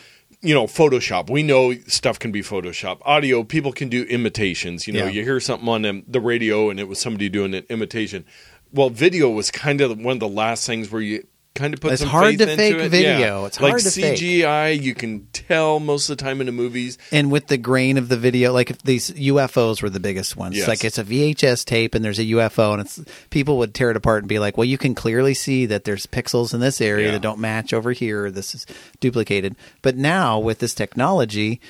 [0.44, 1.30] you know, Photoshop.
[1.30, 2.98] We know stuff can be Photoshop.
[3.04, 4.86] Audio, people can do imitations.
[4.86, 5.10] You know, Yeah.
[5.10, 8.24] you hear something on the radio and it was somebody doing an imitation.
[8.72, 11.92] Well, video was kind of one of the last things where you kind of put
[11.92, 12.88] It's some hard to fake it.
[12.88, 13.18] video.
[13.40, 13.46] Yeah.
[13.46, 14.18] It's like hard to fake.
[14.18, 14.80] CGI.
[14.82, 16.98] You can tell most of the time in the movies.
[17.12, 20.56] and with the grain of the video, like if these UFOs were the biggest ones.
[20.56, 20.66] Yes.
[20.68, 23.00] Like it's a VHS tape and there's a UFO, and it's
[23.30, 26.06] people would tear it apart and be like, "Well, you can clearly see that there's
[26.06, 27.12] pixels in this area Yeah.
[27.12, 28.30] that don't match over here.
[28.30, 28.66] This is
[29.00, 31.60] duplicated." But now with this technology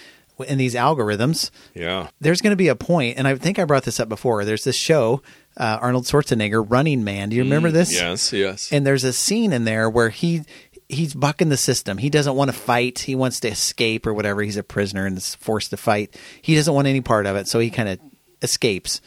[0.49, 2.09] and these algorithms, Yeah.
[2.21, 4.45] there's going to be a point, and I think I brought this up before.
[4.45, 5.23] There's this show,
[5.57, 7.29] uh, Arnold Schwarzenegger, Running Man.
[7.29, 7.91] Do you remember this?
[7.97, 8.73] Mm, Yes, yes.
[8.73, 10.43] and there's a scene in there where he
[10.89, 11.99] he's bucking the system.
[11.99, 12.99] He doesn't want to fight.
[13.01, 14.43] He wants to escape or whatever.
[14.43, 16.15] He's a prisoner and is forced to fight.
[16.43, 17.99] He doesn't want any part of it, so he kind of
[18.43, 19.01] escapes.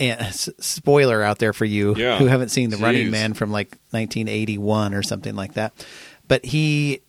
[0.00, 2.18] And s- spoiler out there for you Yeah.
[2.18, 5.72] who haven't seen the Running Man from like 1981 or something like that.
[6.26, 7.02] But he,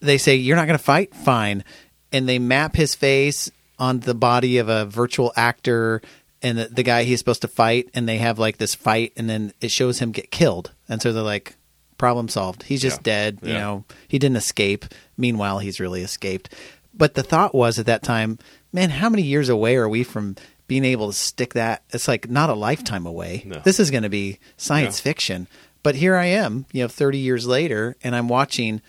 [0.00, 1.64] they say you're not going to fight, fine,
[2.12, 6.02] and they map his face on the body of a virtual actor
[6.42, 9.28] and the, the guy he's supposed to fight, and they have like this fight, and
[9.28, 11.56] then it shows him get killed, and so they're like,
[11.98, 12.62] problem solved.
[12.64, 13.02] He's just Yeah.
[13.02, 13.38] dead.
[13.42, 14.84] You know, he didn't escape.
[15.16, 16.54] Meanwhile, he's really escaped.
[16.94, 18.38] But the thought was at that time,
[18.72, 20.36] man, how many years away are we from
[20.68, 21.82] being able to stick that?
[21.90, 23.42] It's like not a lifetime away.
[23.46, 23.60] No.
[23.64, 25.04] This is going to be science Yeah.
[25.04, 25.48] fiction.
[25.82, 28.80] But here I am, you know, 30 years later, and I'm watching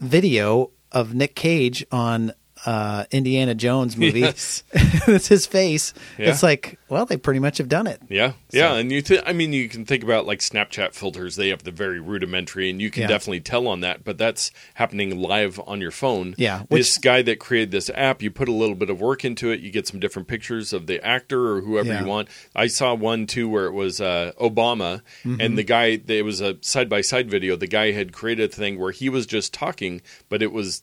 [0.00, 2.32] video of Nick Cage on
[2.66, 4.20] uh, Indiana Jones movie.
[4.20, 4.62] Yes.
[4.74, 5.94] it's his face.
[6.18, 6.30] Yeah.
[6.30, 8.02] It's like, well, they pretty much have done it.
[8.08, 11.36] Yeah, yeah, and you, th- I mean, you can think about like Snapchat filters.
[11.36, 13.08] They have the very rudimentary, and you can Yeah.
[13.08, 14.04] definitely tell on that.
[14.04, 16.34] But that's happening live on your phone.
[16.36, 19.50] Yeah, this guy that created this app, you put a little bit of work into
[19.50, 19.60] it.
[19.60, 22.00] You get some different pictures of the actor or whoever Yeah.
[22.02, 22.28] you want.
[22.54, 25.40] I saw one too where it was uh, Obama, Mm-hmm.
[25.40, 26.00] and the guy.
[26.06, 27.54] It was a side by side video.
[27.56, 30.82] The guy had created a thing where he was just talking, but it was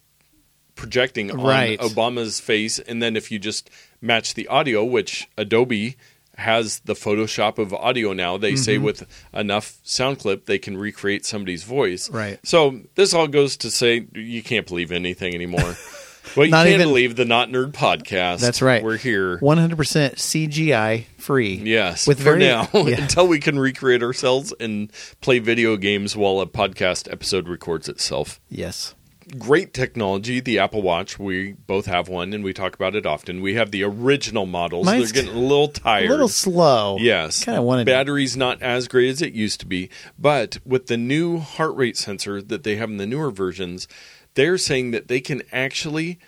[0.75, 1.79] projecting on Right.
[1.79, 3.69] Obama's face, and then if you just
[4.01, 5.95] match the audio, which Adobe
[6.37, 8.85] has the Photoshop of audio now, they say Mm-hmm.
[8.85, 12.09] with enough sound clip they can recreate somebody's voice.
[12.09, 12.39] Right.
[12.43, 15.75] So this all goes to say you can't believe anything anymore.
[16.35, 18.39] well, you Not can't even- believe the Not Nerd podcast.
[18.39, 18.83] That's right.
[18.83, 19.37] We're here.
[19.41, 19.75] 100%
[20.15, 21.53] CGI free.
[21.53, 23.01] Yes, With for very- now, yeah.
[23.01, 28.41] until we can recreate ourselves and play video games while a podcast episode records itself.
[28.49, 28.95] Yes.
[29.37, 31.17] Great technology, the Apple Watch.
[31.19, 33.41] We both have one, and we talk about it often.
[33.41, 34.85] We have the original models.
[34.85, 36.07] Mine's They're getting a little tired.
[36.07, 36.97] A little slow.
[36.99, 37.43] Yes.
[37.43, 39.89] Kind of wanted Battery's not as great as it used to be.
[40.17, 43.87] But with the new heart rate sensor that they have in the newer versions,
[44.35, 46.19] they're saying that they can actually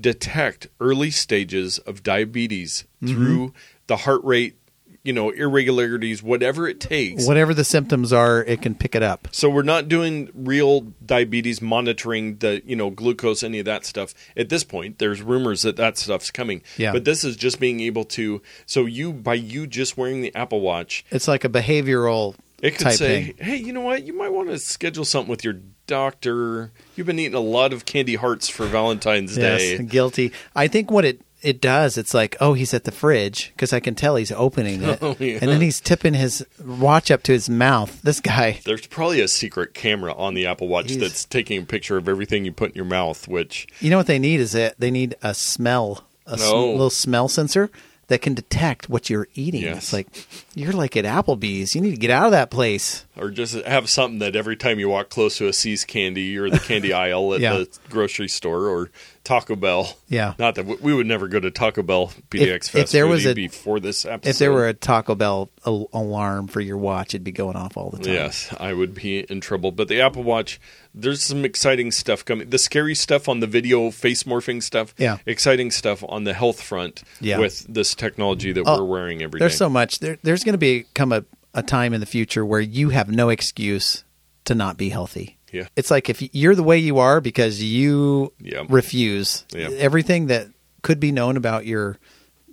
[0.00, 3.14] detect early stages of diabetes Mm-hmm.
[3.14, 3.52] through
[3.86, 4.56] the heart rate,
[5.02, 7.26] you know, irregularities, whatever it takes.
[7.26, 9.28] whatever the symptoms are, it can pick it up.
[9.32, 14.14] So we're not doing real diabetes monitoring, the you know glucose, any of that stuff
[14.36, 14.98] at this point.
[14.98, 16.62] There's rumors that that stuff's coming.
[16.76, 16.92] Yeah.
[16.92, 18.42] But this is just being able to.
[18.66, 22.92] So you by you just wearing the Apple Watch, It's like a behavioral it could
[22.92, 23.34] say, thing.
[23.38, 24.04] "Hey, you know what?
[24.04, 26.72] You might want to schedule something with your doctor.
[26.96, 30.32] You've been eating a lot of candy hearts for Valentine's Day." Guilty.
[30.56, 33.80] I think what it it does, it's like, oh, he's at the fridge because I
[33.80, 35.38] can tell he's opening it, Oh, yeah.
[35.40, 38.00] and then he's tipping his watch up to his mouth.
[38.02, 41.64] This guy, There's probably a secret camera on the Apple Watch He's- that's taking a
[41.66, 44.52] picture of everything you put in your mouth, which you know what they need is
[44.52, 46.70] that they need a smell, a sm- Oh.
[46.72, 47.70] little smell sensor
[48.08, 49.62] that can detect what you're eating.
[49.62, 49.76] Yes.
[49.76, 50.06] It's like
[50.54, 51.74] you're like at Applebee's.
[51.74, 53.04] You need to get out of that place.
[53.18, 56.48] Or just have something that every time you walk close to a See's candy or
[56.50, 57.54] the candy aisle at Yeah.
[57.58, 58.90] the grocery store or
[59.24, 59.94] Taco Bell.
[60.08, 60.32] Yeah.
[60.38, 63.26] Not that we, we would never go to Taco Bell PDX if Fest there was
[63.26, 64.30] a- before this episode.
[64.30, 67.76] If there were a Taco Bell al- alarm for your watch, it'd be going off
[67.76, 68.14] all the time.
[68.14, 69.70] Yes, I would be in trouble.
[69.70, 70.58] But the Apple Watch,
[70.94, 72.48] there's some exciting stuff coming.
[72.48, 74.94] The scary stuff on the video face morphing stuff.
[74.96, 75.18] Yeah.
[75.26, 77.38] Exciting stuff on the health front Yeah.
[77.38, 79.42] with this technology that Oh, we're wearing every day.
[79.42, 79.98] There's so much.
[79.98, 81.24] There, there's going to become a,
[81.58, 84.04] a time in the future where you have no excuse
[84.44, 85.36] to not be healthy.
[85.52, 85.66] Yeah.
[85.76, 88.64] It's like if you're the way you are because you Yeah.
[88.68, 89.68] refuse Yeah.
[89.70, 90.48] everything that
[90.82, 91.98] could be known about your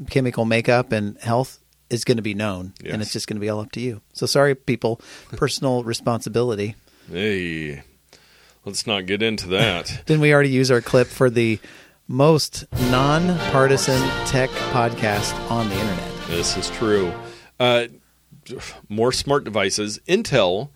[0.10, 2.93] chemical makeup and health is going to be known, Yes.
[2.93, 4.01] and it's just going to be all up to you.
[4.14, 4.99] So sorry, people.
[5.36, 6.76] Personal responsibility.
[7.12, 7.84] Hey,
[8.66, 10.01] let's not get into that.
[10.06, 11.60] Didn't we already use our clip for the
[12.08, 16.12] most non-partisan tech podcast on the internet?
[16.30, 17.12] This is true.
[17.60, 17.86] Uh,
[18.89, 19.99] more smart devices.
[20.07, 20.69] Intel.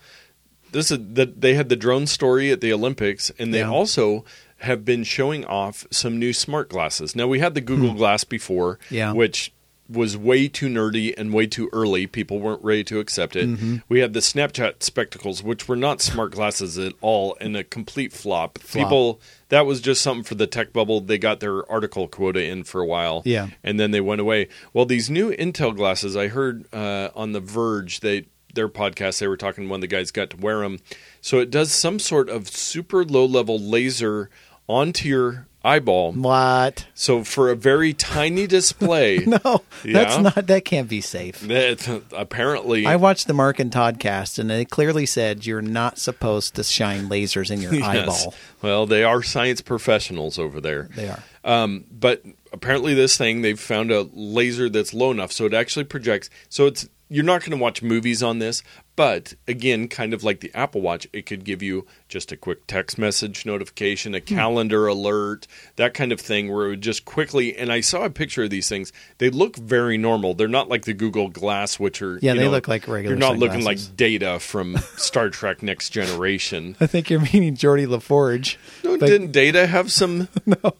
[0.71, 3.69] This is that they had the drone story at the Olympics, and they Yeah.
[3.71, 4.23] also
[4.59, 7.15] have been showing off some new smart glasses.
[7.15, 8.95] Now we had the Google Glass before, Hmm.
[8.95, 9.13] Yeah.
[9.13, 9.51] which
[9.89, 12.05] was way too nerdy and way too early.
[12.05, 13.49] People weren't ready to accept it.
[13.49, 13.77] Mm-hmm.
[13.89, 18.13] We had the Snapchat spectacles, which were not smart glasses at all, and a complete
[18.13, 18.59] flop.
[18.59, 18.83] Flop.
[18.85, 21.01] People that was just something for the tech bubble.
[21.01, 23.47] They got their article quota in for a while, Yeah.
[23.63, 24.47] and then they went away.
[24.73, 29.27] Well, these new Intel glasses, I heard uh, on the Verge, they their podcast, they
[29.27, 29.69] were talking.
[29.69, 30.79] One of the guys got to wear them,
[31.21, 34.29] so it does some sort of super low level laser
[34.67, 36.13] onto your eyeball.
[36.13, 36.85] What?
[36.93, 40.47] So for a very tiny display, No, that's not.
[40.47, 41.39] That can't be safe.
[41.41, 45.97] that apparently I watched the Mark and Todd cast, and they clearly said you're not
[45.99, 47.85] supposed to shine lasers in your Yes.
[48.25, 48.33] eyeball.
[48.61, 50.89] Well, they are science professionals over there.
[50.95, 51.23] They are.
[51.45, 52.21] Um, but
[52.51, 56.29] apparently, this thing they've found a laser that's low enough so it actually projects.
[56.49, 58.61] So it's you're not going to watch movies on this,
[58.95, 62.67] but again, kind of like the Apple Watch, it could give you just a quick
[62.67, 64.17] text message notification, Hmm.
[64.17, 65.47] a calendar alert,
[65.77, 67.57] that kind of thing, where it would just quickly.
[67.57, 68.93] And I saw a picture of these things.
[69.17, 70.35] They look very normal.
[70.35, 73.15] They're not like the Google Glass, which are Yeah, you they know, look like regular
[73.15, 76.75] You're not looking like Data from Star Trek Next Generation.
[76.79, 78.57] I think you're meaning Geordi LaForge.
[78.83, 80.27] No, didn't Data have some?
[80.45, 80.75] no.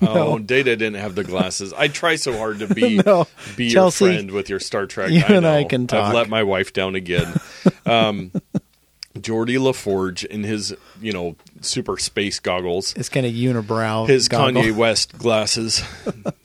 [0.08, 1.72] Oh, Data didn't have the glasses.
[1.72, 3.26] I try so hard to be No.
[3.56, 5.10] be Chelsea, your friend with your Star Trek.
[5.10, 6.14] you I and I can I've talk.
[6.14, 7.34] let my wife down again.
[7.86, 8.30] Um,
[9.18, 14.06] Geordi LaForge in his, you know, super space goggles, It's kind of unibrow.
[14.08, 14.62] his goggle.
[14.62, 15.82] Kanye West glasses.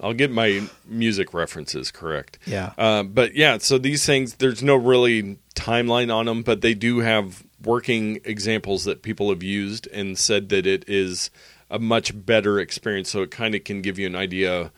[0.02, 2.40] I'll get my music references correct.
[2.48, 2.74] Yeah.
[2.78, 7.00] Uh, but yeah, so these things, there's no really timeline on them, but they do
[7.00, 11.30] have working examples that people have used and said that it is
[11.70, 13.10] a much better experience.
[13.10, 14.72] So it kind of can give you an idea.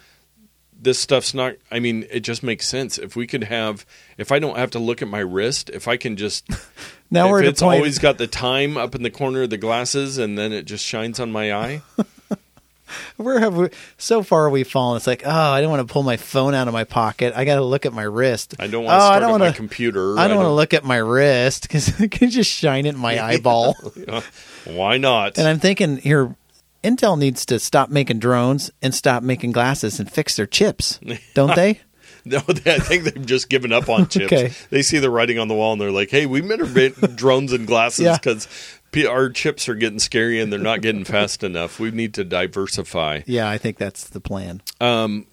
[0.79, 2.97] This stuff's not, I mean, it just makes sense.
[2.97, 3.85] If we could have,
[4.17, 6.47] if I don't have to look at my wrist, if I can just,
[7.11, 7.77] Now if we're at it's point.
[7.77, 10.85] always got the time up in the corner of the glasses and then it just
[10.85, 11.81] shines on my eye.
[13.17, 13.69] where have we?
[13.97, 14.97] So far we've fallen.
[14.97, 17.33] It's like, oh, I don't want to pull my phone out of my pocket.
[17.35, 18.55] I got to look at my wrist.
[18.59, 20.17] I don't want to oh, start I don't my wanna- computer.
[20.17, 22.97] I don't want to look at my wrist because it can just shine it in
[22.97, 23.75] my eyeball.
[24.65, 25.37] Why not?
[25.37, 26.35] And I'm thinking here,
[26.87, 30.99] Intel needs to stop making drones and stop making glasses and fix their chips,
[31.33, 31.81] don't they?
[32.25, 34.25] No, they, I think they've just given up on chips.
[34.33, 34.51] Okay.
[34.69, 37.53] They see the writing on the wall and they're like, "Hey, we better make drones
[37.53, 38.17] and glasses Yeah.
[38.17, 38.49] because
[39.07, 41.79] our chips are getting scary and they're not getting fast enough.
[41.79, 44.61] We need to diversify." Yeah, I think that's the plan.
[44.81, 45.27] Um,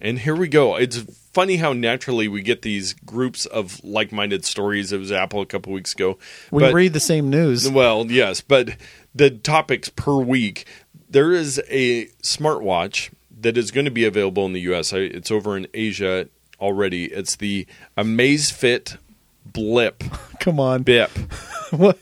[0.00, 0.76] and here we go.
[0.76, 0.98] It's
[1.32, 4.92] funny how naturally we get these groups of like-minded stories.
[4.92, 6.16] It was Apple a couple weeks ago.
[6.52, 7.68] We But- read the same news.
[7.68, 8.76] well, yes, but
[9.16, 10.64] the topics per week.
[11.08, 14.92] There is a smartwatch that is going to be available in the U.S.
[14.92, 16.28] It's over in Asia
[16.60, 17.06] already.
[17.06, 18.98] It's the Amazfit
[19.44, 20.02] Blip
[20.40, 21.10] Come on, Bip.
[21.70, 21.98] what?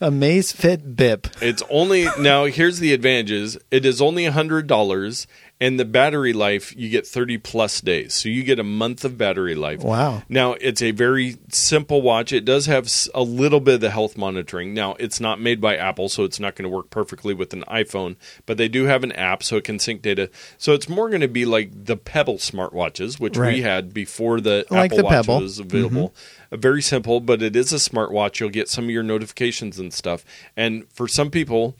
[0.00, 1.28] Amazfit Bip.
[1.40, 2.44] It's only now.
[2.46, 3.56] Here's the advantages.
[3.70, 5.26] It is only hundred dollars,
[5.64, 8.12] and the battery life you get thirty plus days.
[8.14, 9.80] So you get a month of battery life.
[9.82, 10.22] Wow.
[10.28, 12.32] Now it's a very simple watch.
[12.32, 14.74] It does have a little bit of the health monitoring.
[14.74, 17.64] Now it's not made by Apple, so it's not going to work perfectly with an
[17.68, 18.16] iPhone.
[18.46, 20.28] But they do have an app, so it can sync data.
[20.58, 23.54] So it's more going to be like the Pebble smartwatches, which Right.
[23.54, 25.40] we had before the Like Apple the Watch Pebble.
[25.40, 26.14] was available.
[26.52, 28.38] Uh, Very simple, but it is a smartwatch.
[28.38, 30.24] You'll get some of your notifications and stuff.
[30.56, 31.74] And for some people,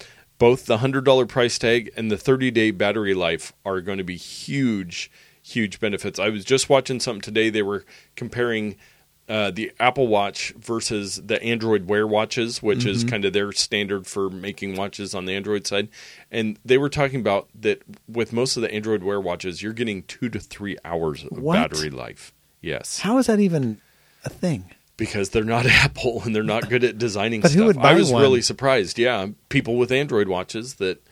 [0.44, 4.04] both the hundred dollar price tag and the thirty day battery life are going to
[4.04, 5.10] be huge,
[5.42, 6.18] huge benefits.
[6.18, 7.48] I was just watching something today.
[7.50, 7.84] They were
[8.14, 8.76] comparing.
[9.26, 14.06] Uh, the Apple Watch versus the Android Wear watches, which is kind of their standard
[14.06, 15.88] for making watches on the Android side,
[16.30, 20.02] and they were talking about that with most of the Android Wear watches, you're getting
[20.02, 21.54] two to three hours of What?
[21.54, 22.34] battery life.
[22.60, 23.80] Yes, How is that even
[24.26, 24.70] a thing?
[24.96, 27.60] Because they're not Apple and they're not good at designing But stuff.
[27.60, 28.22] who would buy I was one?
[28.22, 28.98] really surprised.
[28.98, 31.02] Yeah, people with Android watches that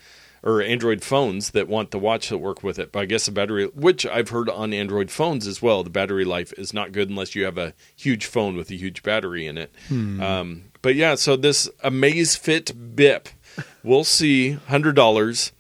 [0.44, 2.90] or Android phones that want the watch that work with it.
[2.90, 6.24] But I guess the battery, which I've heard on Android phones as well, the battery
[6.24, 9.56] life is not good unless you have a huge phone with a huge battery in
[9.56, 9.72] it.
[9.86, 10.20] Hmm.
[10.20, 13.28] Um, but yeah, so this Amazfit Bip,
[13.84, 15.52] we'll see, hundred dollars.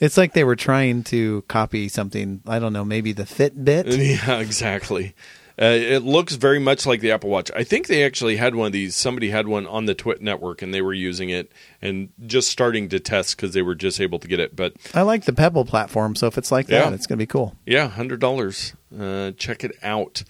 [0.00, 2.42] It's like they were trying to copy something.
[2.44, 3.96] I don't know, maybe the Fitbit.
[4.26, 5.14] Yeah, exactly.
[5.60, 7.50] Uh, it looks very much like the Apple Watch.
[7.54, 8.96] I think they actually had one of these.
[8.96, 12.88] Somebody had one on the Twit network, and they were using it and just starting
[12.88, 14.56] to test because they were just able to get it.
[14.56, 16.84] But I like the Pebble platform, so if it's like Yeah.
[16.84, 17.54] that, it's going to be cool.
[17.66, 18.72] yeah, hundred dollars.
[18.98, 20.24] Uh, check it out.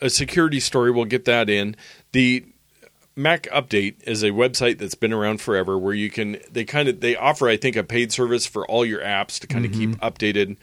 [0.00, 0.90] A security story.
[0.92, 1.74] We'll get that in.
[2.12, 2.44] The
[3.16, 7.00] Mac Update is a website that's been around forever, where you can they kind of
[7.00, 9.90] they offer I think a paid service for all your apps to kind of keep
[10.00, 10.56] updated.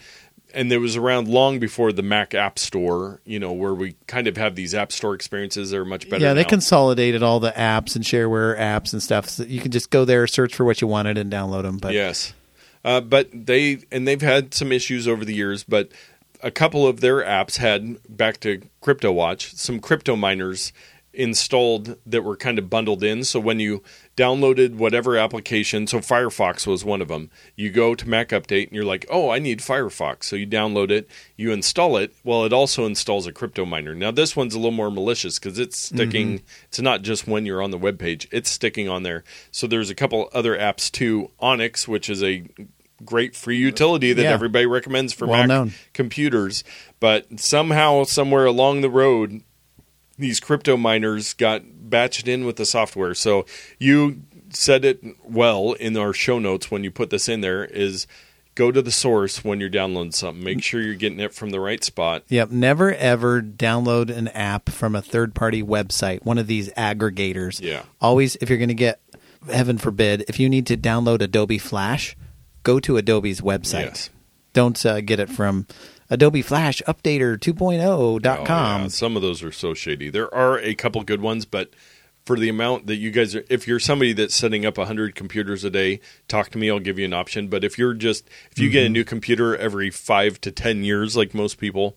[0.54, 4.28] And it was around long before the Mac App Store, you know, where we kind
[4.28, 6.24] of have these App Store experiences that are much better.
[6.24, 6.50] yeah, they now.
[6.50, 9.30] consolidated all the apps and shareware apps and stuff.
[9.30, 11.78] So you can just go there, search for what you wanted, and download them.
[11.78, 12.34] But yes,
[12.86, 15.92] uh, but they and they've had some issues over the years, but
[16.42, 20.72] a couple of their apps had back to CryptoWatch some crypto miners
[21.14, 23.24] installed that were kind of bundled in.
[23.24, 23.84] So when you
[24.18, 28.72] downloaded whatever application, so Firefox was one of them, you go to Mac Update and
[28.74, 30.24] you're like, oh, I need Firefox.
[30.26, 31.08] So you download it,
[31.38, 32.14] you install it.
[32.24, 33.94] Well, it also installs a crypto miner.
[33.96, 36.40] Now this one's a little more malicious because it's sticking.
[36.40, 36.46] Mm-hmm.
[36.66, 39.24] It's not just when you're on the web page; it's sticking on there.
[39.52, 41.30] So there's a couple other apps too.
[41.40, 42.44] Onyx, which is a
[43.06, 44.32] great free utility that Yeah.
[44.32, 45.74] everybody recommends for Well Mac known.
[45.94, 46.64] computers.
[47.00, 49.44] But somehow, somewhere along the road,
[50.18, 53.14] these crypto miners got batched in with the software.
[53.14, 53.46] So
[53.80, 58.08] you said it well in our show notes when you put this in there is
[58.56, 60.44] go to the source when you're downloading something.
[60.44, 62.24] Make sure you're getting it from the right spot.
[62.30, 62.50] Yep.
[62.50, 67.62] Never ever download an app from a third party website, one of these aggregators.
[67.62, 67.84] Yeah.
[68.02, 69.00] Always, if you're going to get,
[69.52, 72.18] heaven forbid, if you need to download Adobe Flash,
[72.64, 73.86] go to Adobe's website.
[73.86, 74.10] Yes.
[74.54, 75.68] Don't uh, get it from
[76.10, 78.82] Adobe Flash Updater 2.0.com.
[78.82, 78.88] Oh, yeah.
[78.88, 80.10] Some of those are so shady.
[80.10, 81.72] There are a couple good ones, but
[82.26, 85.64] for the amount that you guys are, if you're somebody that's setting up 100 computers
[85.64, 86.70] a day, talk to me.
[86.70, 87.48] I'll give you an option.
[87.48, 88.86] But if you're just, if you get Mm-hmm.
[88.86, 91.96] a new computer every five to 10 years, like most people,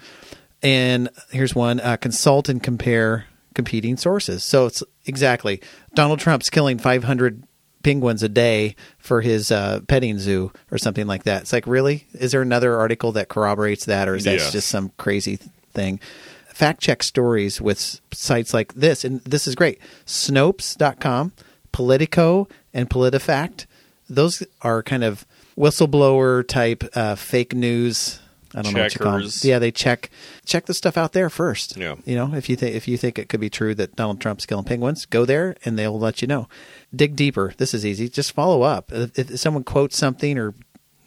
[0.63, 4.43] And here's one: uh, consult and compare competing sources.
[4.43, 5.61] So it's exactly
[5.93, 7.43] Donald Trump's killing 500
[7.83, 11.43] penguins a day for his uh, petting zoo or something like that.
[11.43, 12.07] It's like, really?
[12.13, 15.37] Is there another article that corroborates that, or is that just some crazy
[15.73, 15.99] thing?
[16.47, 19.79] Fact check stories with sites like this, and this is great.
[20.05, 21.31] Snopes.com,
[21.71, 23.65] Politico, and PolitiFact.
[24.09, 25.25] Those are kind of
[25.57, 28.19] whistleblower type uh, fake news.
[28.53, 29.21] I don't know what you call them.
[29.21, 29.45] Checkers.
[29.45, 30.09] Yeah, they check
[30.45, 31.77] check the stuff out there first.
[31.77, 31.95] Yeah.
[32.05, 34.45] You know, if you think if you think it could be true that Donald Trump's
[34.45, 36.47] killing penguins, go there and they'll let you know.
[36.95, 37.53] Dig deeper.
[37.57, 38.09] This is easy.
[38.09, 38.91] Just follow up.
[38.91, 40.53] If, if someone quotes something or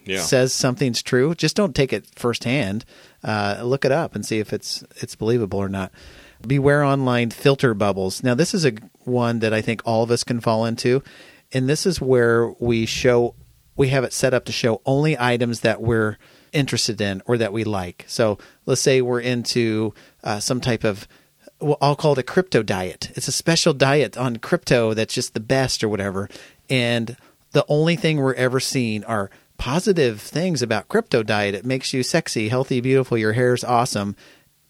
[0.06, 0.20] Yeah.
[0.20, 2.84] says something's true, just don't take it firsthand.
[3.22, 5.92] Uh, look it up and see if it's it's believable or not.
[6.46, 8.22] Beware online filter bubbles.
[8.22, 8.72] Now, this is a
[9.04, 11.02] one that I think all of us can fall into,
[11.52, 13.34] and this is where we show
[13.76, 16.16] we have it set up to show only items that we're
[16.54, 18.04] interested in or that we like.
[18.06, 21.06] So, let's say we're into uh, some type of
[21.60, 23.10] well, I'll call it a crypto diet.
[23.14, 26.28] It's a special diet on crypto that's just the best or whatever.
[26.68, 27.16] And
[27.52, 31.54] the only thing we're ever seeing are positive things about crypto diet.
[31.54, 33.16] It makes you sexy, healthy, beautiful.
[33.16, 34.16] Your hair's awesome.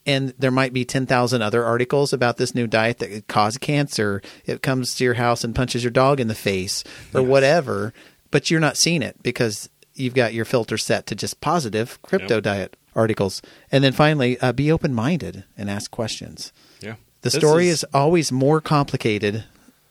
[0.07, 4.21] And there might be 10,000 other articles about this new diet that could cause cancer.
[4.45, 7.95] It comes to your house and punches your dog in the face or whatever.
[8.31, 12.35] But you're not seeing it because you've got your filter set to just positive crypto
[12.37, 12.43] Yep.
[12.45, 12.77] diet.
[12.97, 13.43] articles.
[13.73, 16.53] And then finally, uh, be open minded and ask questions.
[16.81, 16.95] Yeah.
[17.23, 19.43] The This story is, always more complicated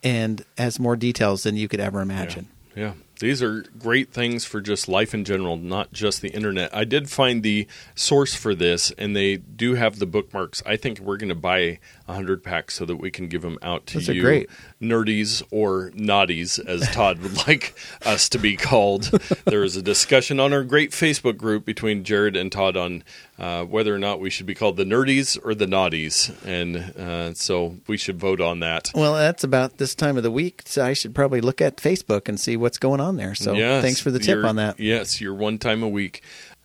[0.02, 2.48] and has more details than you could ever imagine.
[2.78, 2.94] Yeah.
[3.20, 6.74] These are great things for just life in general, not just the internet.
[6.74, 10.64] I did find the source for this, and they do have the bookmarks.
[10.66, 13.86] I think we're going to buy 100 packs so that we can give them out
[13.88, 14.50] to Those you, great.
[14.82, 17.76] nerdies or naughties, as Todd would like
[18.06, 19.04] us to be called.
[19.46, 23.04] there is a discussion on our great Facebook group between Jared and Todd on
[23.40, 26.34] uh, whether or not we should be called the nerdies or the naughties.
[26.46, 28.92] And uh, so we should vote on that.
[28.94, 30.64] Well, that's about this time of the week.
[30.66, 33.34] So I should probably look at Facebook and see what's going on there.
[33.36, 34.80] So Yes, thanks for the tip on that.
[34.80, 36.22] Yes, your one time a week.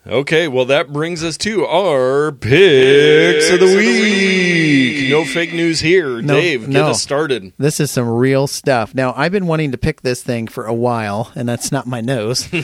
[0.09, 5.11] Okay, well that brings us to our picks of the week.
[5.11, 6.23] No fake news here.
[6.23, 6.87] No, Dave, get no.
[6.89, 7.53] us started.
[7.59, 8.95] This is some real stuff.
[8.95, 12.01] Now, I've been wanting to pick this thing for a while, and that's not my
[12.01, 12.49] nose.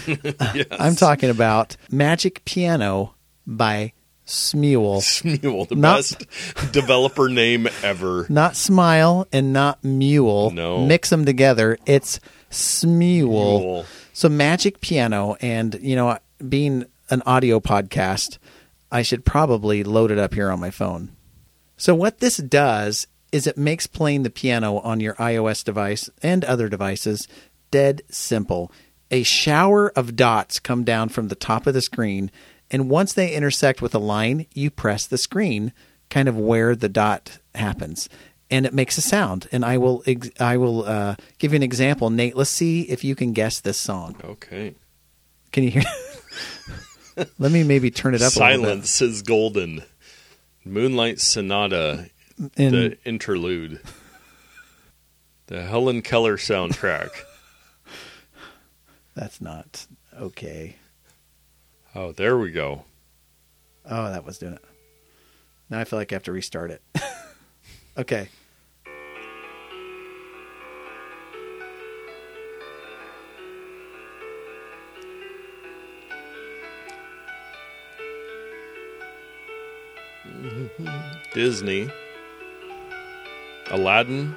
[0.54, 0.66] Yes.
[0.70, 3.14] I'm talking about Magic Piano
[3.46, 3.92] by
[4.26, 4.98] Smule.
[5.02, 8.26] Smule, the Not- best developer name ever.
[8.28, 10.50] Not Smile and not Mule.
[10.50, 10.86] No.
[10.86, 11.76] Mix them together.
[11.86, 12.20] It's
[12.50, 12.88] Smule.
[13.60, 13.84] Mule.
[14.12, 16.18] So Magic Piano, and you know,
[16.48, 18.38] being an audio podcast,
[18.90, 21.12] I should probably load it up here on my phone.
[21.76, 26.44] So what this does is it makes playing the piano on your iOS device and
[26.44, 27.26] other devices
[27.70, 28.70] dead simple.
[29.10, 32.30] A shower of dots come down from the top of the screen,
[32.70, 35.72] and once they intersect with a line, you press the screen
[36.10, 38.08] kind of where the dot happens.
[38.50, 39.48] And it makes a sound.
[39.52, 42.10] And I will ex- I will uh, give you an example.
[42.10, 44.16] Nate, let's see if you can guess this song.
[44.22, 44.74] Okay.
[45.50, 45.82] Can you hear?
[47.38, 49.82] Let me maybe turn it up a little Silence is golden.
[50.64, 52.10] Moonlight Sonata.
[52.56, 53.80] And the interlude.
[55.46, 57.10] The Helen Keller soundtrack.
[59.14, 59.86] that's not
[60.18, 60.76] okay.
[61.94, 62.84] Oh, there we go.
[63.88, 64.64] Oh, that was doing it.
[65.70, 66.82] Now I feel like I have to restart it.
[67.98, 68.28] okay.
[81.32, 81.90] Disney.
[83.70, 84.36] Aladdin.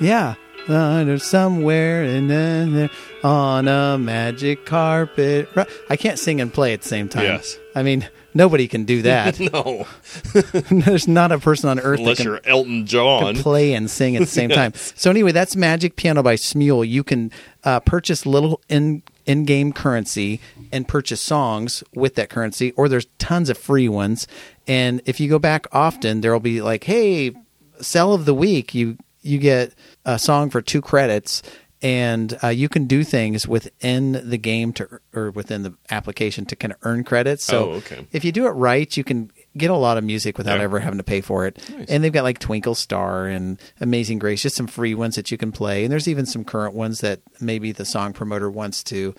[0.00, 0.34] Yeah.
[0.68, 2.90] Under somewhere and then there
[3.24, 5.48] on a magic carpet.
[5.88, 7.24] I can't sing and play at the same time.
[7.24, 7.58] Yes.
[7.74, 9.40] I mean, nobody can do that.
[9.52, 9.86] No,
[10.70, 13.34] There's not a person on earth unless that can you're Elton John.
[13.34, 14.72] can play and sing at the same time.
[14.74, 16.86] So anyway, that's Magic Piano by Smule.
[16.86, 17.32] You can
[17.64, 20.40] uh, purchase little in in-game currency
[20.72, 24.26] and purchase songs with that currency, or there's tons of free ones.
[24.66, 27.32] And if you go back often, there will be like, hey,
[27.80, 28.74] sell of the week.
[28.74, 31.42] You you get a song for two credits.
[31.82, 36.56] And uh, you can do things within the game to, or within the application to
[36.56, 37.42] kind of earn credits.
[37.42, 38.06] So Oh, okay.
[38.12, 40.64] if you do it right, you can get a lot of music without Yeah.
[40.64, 41.58] ever having to pay for it.
[41.76, 41.88] Nice.
[41.88, 45.38] And they've got like Twinkle Star and Amazing Grace, just some free ones that you
[45.38, 45.82] can play.
[45.84, 49.14] And there's even some current ones that maybe the song promoter wants to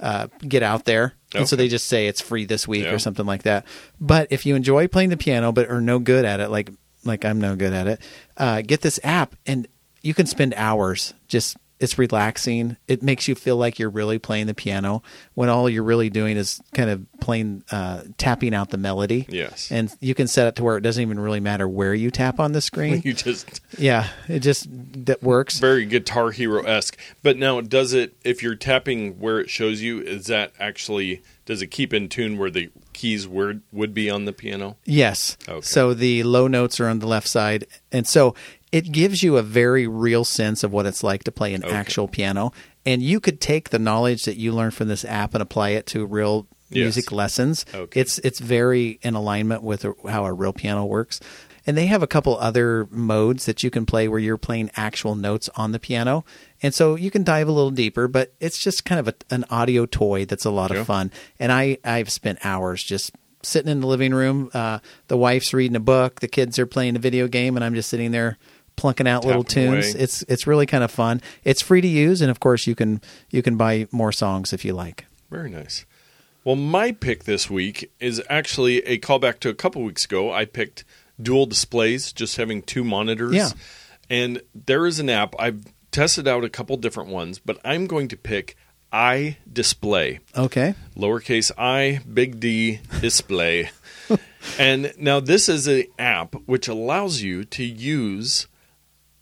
[0.00, 1.14] uh, get out there.
[1.34, 2.92] And so they just say it's free this week Yeah.
[2.92, 3.66] or something like that.
[4.00, 6.70] But if you enjoy playing the piano but are no good at it, like
[7.04, 8.00] like I'm no good at it,
[8.38, 9.68] uh, get this app and
[10.02, 12.76] you can spend hours just it's relaxing.
[12.86, 15.02] It makes you feel like you're really playing the piano
[15.34, 19.26] when all you're really doing is kind of playing, uh, tapping out the melody.
[19.28, 19.70] Yes.
[19.70, 22.38] And you can set it to where it doesn't even really matter where you tap
[22.38, 23.02] on the screen.
[23.04, 24.66] you just yeah, it just
[25.04, 25.58] that works.
[25.58, 26.96] very Guitar Hero esque.
[27.22, 28.16] But now, does it?
[28.24, 31.22] If you're tapping where it shows you, is that actually?
[31.44, 34.76] Does it keep in tune where the keys would would be on the piano?
[34.84, 35.36] Yes.
[35.46, 35.60] Okay.
[35.60, 37.66] So the low notes are on the left side.
[37.92, 38.34] And so
[38.74, 41.72] it gives you a very real sense of what it's like to play an Okay.
[41.74, 42.52] actual piano.
[42.84, 45.86] And you could take the knowledge that you learned from this app and apply it
[45.86, 46.82] to real Yes.
[46.86, 47.64] music lessons.
[47.72, 48.00] Okay.
[48.00, 51.20] It's it's very in alignment with how a real piano works.
[51.66, 55.14] And they have a couple other modes that you can play where you're playing actual
[55.14, 56.24] notes on the piano.
[56.62, 59.44] And so you can dive a little deeper, but it's just kind of a, an
[59.50, 60.80] audio toy that's a lot Yeah.
[60.80, 61.12] of fun.
[61.38, 63.12] And I, I've spent hours just
[63.42, 64.50] sitting in the living room.
[64.52, 67.74] Uh, the wife's reading a book, the kids are playing a video game, and I'm
[67.74, 68.36] just sitting there
[68.76, 69.94] plunking out little tunes.
[69.94, 70.02] away.
[70.02, 71.20] It's it's really kind of fun.
[71.44, 73.00] It's free to use, and of course you can
[73.30, 75.06] you can buy more songs if you like.
[75.30, 75.84] Very nice.
[76.44, 80.30] Well, my pick this week is actually a callback to a couple weeks ago.
[80.30, 80.84] I picked
[81.20, 83.34] dual displays, just having two monitors.
[83.34, 83.48] Yeah.
[84.10, 85.34] And there is an app.
[85.38, 88.56] I've tested out a couple different ones, but I'm going to pick
[88.92, 90.20] iDisplay.
[90.36, 90.74] Okay.
[90.96, 93.70] lowercase i, big D, display.
[94.58, 98.46] and now this is an app which allows you to use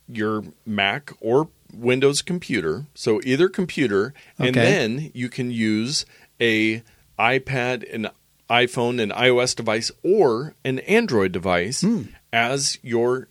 [0.09, 6.05] your Mac or Windows computer, so either computer, and then you can use
[6.41, 6.83] a
[7.19, 8.11] iPad and
[8.51, 12.03] iPhone, an iOS device, or an Android device hmm.
[12.33, 13.29] as your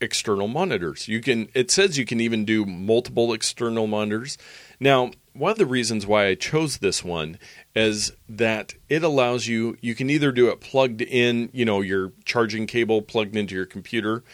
[0.00, 1.08] external monitors.
[1.08, 4.36] You can it says you can even do multiple external monitors.
[4.80, 7.38] Now, one of the reasons why I chose this one
[7.74, 12.12] is that it allows you you can either do it plugged in, you know, your
[12.24, 14.24] charging cable plugged into your computer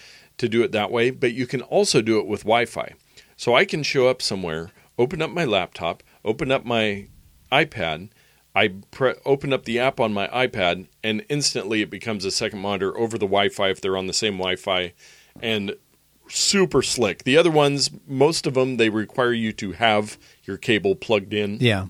[0.40, 2.94] to do it that way, but you can also do it with Wi-Fi.
[3.36, 7.06] So I can show up somewhere, open up my laptop, open up my
[7.52, 8.08] iPad,
[8.54, 12.58] I pre- open up the app on my iPad, and instantly it becomes a second
[12.58, 14.92] monitor over the Wi-Fi if they're on the same Wi-Fi,
[15.40, 15.76] and
[16.28, 17.24] super slick.
[17.24, 21.58] The other ones, most of them, they require you to have your cable plugged in
[21.60, 21.86] Yeah.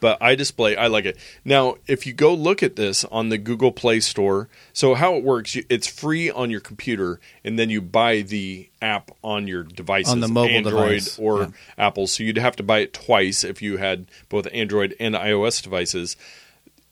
[0.00, 1.16] But iDisplay I like it.
[1.44, 5.22] Now, if you go look at this on the Google Play Store, so how it
[5.22, 10.12] works, it's free on your computer, and then you buy the app on your devices,
[10.12, 11.48] On the mobile Android device, or yeah.
[11.78, 12.08] Apple.
[12.08, 16.16] So you'd have to buy it twice if you had both Android and iOS devices.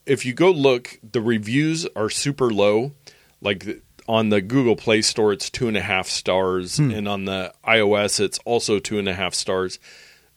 [0.07, 2.93] If you go look, the reviews are super low.
[3.41, 6.91] Like on the Google Play Store, it's two and a half stars, Hmm.
[6.93, 9.79] and on the iOS, it's also two and a half stars.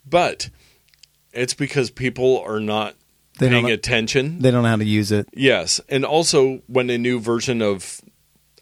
[0.10, 0.50] But
[1.38, 2.96] it's because people are not
[3.40, 4.40] They don't paying attention.
[4.40, 5.28] They don't know how to use it.
[5.34, 8.02] yes, and also when a new version of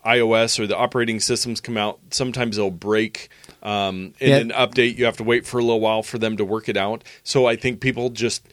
[0.06, 3.30] iOS or the operating systems come out, sometimes they'll break.
[3.64, 4.38] Um, in Yeah.
[4.38, 6.78] an update, you have to wait for a little while for them to work it
[6.78, 7.04] out.
[7.24, 8.48] So I think people just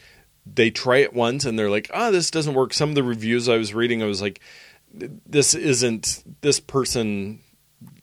[0.47, 3.49] they try it once and they're like, "Ah, this doesn't work." Some of the reviews
[3.49, 4.41] I was reading, I was like,
[5.27, 6.25] "This isn't.
[6.41, 7.41] This person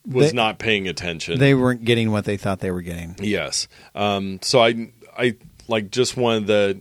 [0.06, 3.16] was They- not paying attention." They weren't getting what they thought they were getting.
[3.20, 3.66] Yes.
[3.94, 5.34] Um, so I I
[5.70, 6.80] like just one of the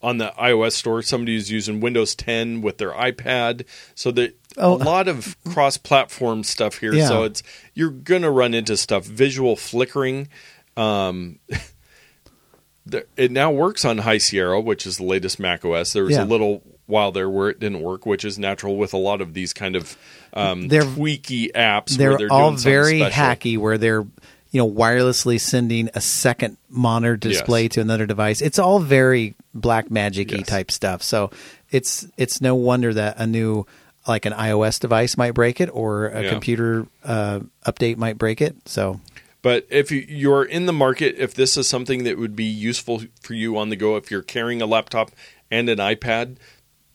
[0.00, 1.02] on the iOS store.
[1.02, 3.64] Somebody is using Windows 10 with their iPad,
[3.96, 4.74] so that Oh.
[4.74, 6.92] a lot of cross-platform stuff here.
[6.94, 7.08] Yeah.
[7.08, 7.42] So it's
[7.74, 10.28] you're gonna run into stuff visual flickering.
[10.76, 11.38] Um,
[12.86, 15.92] the- it now works on High Sierra, which is the latest Mac OS.
[15.92, 16.24] There was Yeah.
[16.24, 19.34] a little while there where it didn't work, which is natural with a lot of
[19.34, 19.96] these kind of
[20.32, 21.96] um, They're- tweaky apps.
[21.96, 23.22] They're, where they're all doing very special.
[23.22, 24.06] hacky where they're
[24.50, 27.72] you know wirelessly sending a second monitor display Yes.
[27.72, 28.40] to another device.
[28.40, 30.46] It's all very black magicy Yes.
[30.46, 31.02] type stuff.
[31.02, 31.30] So
[31.70, 33.66] it's it's no wonder that a new
[34.06, 36.30] like an iOS device might break it or a Yeah.
[36.30, 38.56] computer uh, update might break it.
[38.64, 39.00] So
[39.42, 43.02] But if you- you're in the market, if this is something that would be useful
[43.22, 45.10] for you on the go, if you're carrying a laptop
[45.50, 46.36] and an iPad,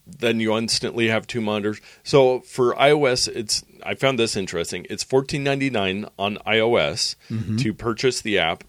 [0.05, 1.79] then you instantly have two monitors.
[2.03, 4.85] So for iOS, it's I found this interesting.
[4.89, 7.57] It's fourteen ninety nine on iOS mm-hmm.
[7.57, 8.63] to purchase the app.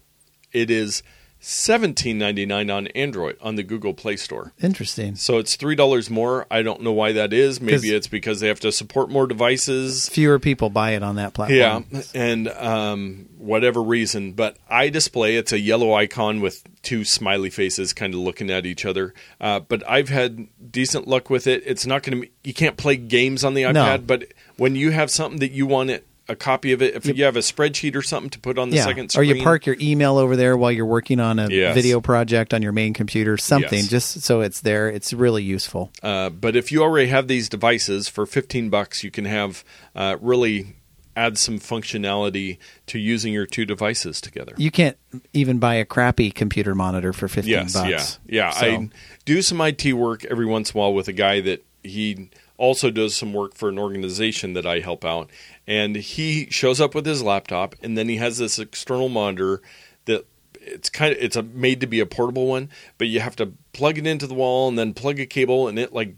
[0.51, 1.03] It is
[1.47, 4.51] seventeen ninety nine on Android on the Google Play Store.
[4.61, 5.15] interesting.
[5.15, 6.47] So it's three dollars more.
[6.49, 7.61] I don't know why that is.
[7.61, 10.09] Maybe it's because they have to support more devices.
[10.09, 11.85] Fewer people buy it on that platform.
[11.91, 17.93] Yeah, and um, whatever reason, but iDisplay, it's a yellow icon with two smiley faces
[17.93, 19.13] kind of looking at each other.
[19.39, 21.63] Uh, but I've had decent luck with it.
[21.65, 24.25] It's not going to, you can't play games on the iPad, but
[24.57, 27.35] when you have something that you want it, a copy of it, if you have
[27.35, 28.85] a spreadsheet or something to put on the yeah.
[28.85, 31.75] second Or you park your email over there while you're working on a Yes.
[31.75, 33.87] video project on your main computer, something Yes.
[33.89, 34.89] just so it's there.
[34.89, 35.91] It's really useful.
[36.01, 39.63] Uh, but if you already have these devices for 15 bucks, you can have
[39.95, 40.75] uh, really
[41.15, 42.57] add some functionality
[42.87, 44.53] to using your two devices together.
[44.57, 44.97] You can't
[45.31, 48.19] even buy a crappy computer monitor for 15 yes, bucks.
[48.27, 48.49] Yeah, yeah.
[48.51, 48.89] So- I
[49.25, 52.91] do some IT work every once in a while with a guy that he also
[52.91, 55.29] does some work for an organization that I help out,
[55.67, 59.61] and he shows up with his laptop, and then he has this external monitor
[60.05, 60.25] that
[60.61, 63.53] it's kind of it's a made to be a portable one, but you have to
[63.73, 66.15] plug it into the wall and then plug a cable, and it like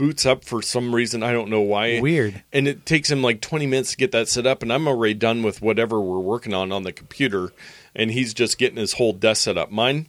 [0.00, 2.00] boots up for some reason I don't know why.
[2.00, 2.42] Weird.
[2.52, 5.14] And it takes him like 20 minutes to get that set up, and I'm already
[5.14, 7.52] done with whatever we're working on on the computer,
[7.94, 9.70] and he's just getting his whole desk set up.
[9.70, 10.08] Mine,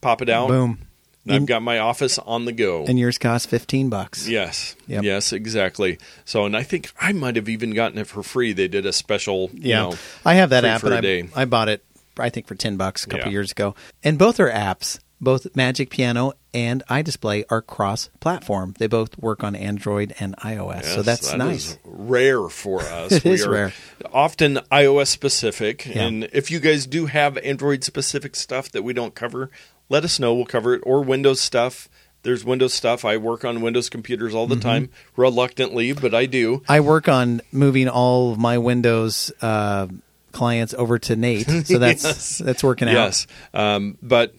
[0.00, 0.78] pop it out, Boom.
[1.26, 2.84] And I've got my office on the go.
[2.86, 4.26] And yours cost 15 bucks.
[4.28, 5.04] yes, Yep.
[5.04, 5.98] yes, exactly.
[6.24, 8.52] So, and I think I might have even gotten it for free.
[8.52, 9.82] They did a special, you Yeah.
[9.82, 9.94] know,
[10.24, 11.28] I have that app for and I, day.
[11.36, 11.84] I bought it
[12.18, 13.32] I think for 10 bucks a couple Yeah.
[13.32, 13.74] years ago.
[14.04, 14.98] And both are apps.
[15.22, 18.74] Both Magic Piano and iDisplay are cross-platform.
[18.78, 20.84] They both work on Android and iOS.
[20.86, 21.76] so that's that nice.
[21.84, 23.12] rare for us.
[23.12, 23.72] It we is are rare.
[24.12, 26.02] Often iOS specific, Yeah.
[26.04, 29.50] and if you guys do have Android specific stuff that we don't cover,
[29.90, 30.34] let us know.
[30.34, 30.80] We'll cover it.
[30.86, 31.90] Or Windows stuff.
[32.22, 33.04] There's Windows stuff.
[33.04, 34.62] I work on Windows computers all the Mm-hmm.
[34.68, 36.62] time, reluctantly, but I do.
[36.68, 39.86] I work on moving all of my Windows uh,
[40.32, 41.48] clients over to Nate.
[41.66, 42.38] So that's Yes.
[42.38, 42.92] that's working out.
[42.94, 43.26] Yes.
[43.54, 44.34] Um, but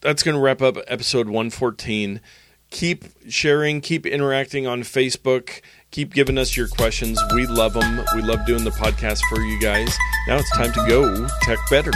[0.00, 2.20] that's going to wrap up episode 114.
[2.70, 7.20] Keep sharing, keep interacting on Facebook, keep giving us your questions.
[7.34, 8.04] We love them.
[8.14, 9.96] We love doing the podcast for you guys.
[10.28, 11.90] Now it's time to go tech better.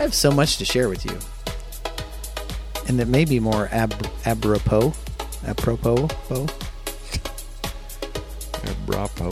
[0.00, 1.18] I have so much to share with you.
[2.88, 3.92] And that may be more ab-
[4.24, 4.94] apropos.
[5.46, 6.08] Apropos.
[8.86, 9.28] Bravo.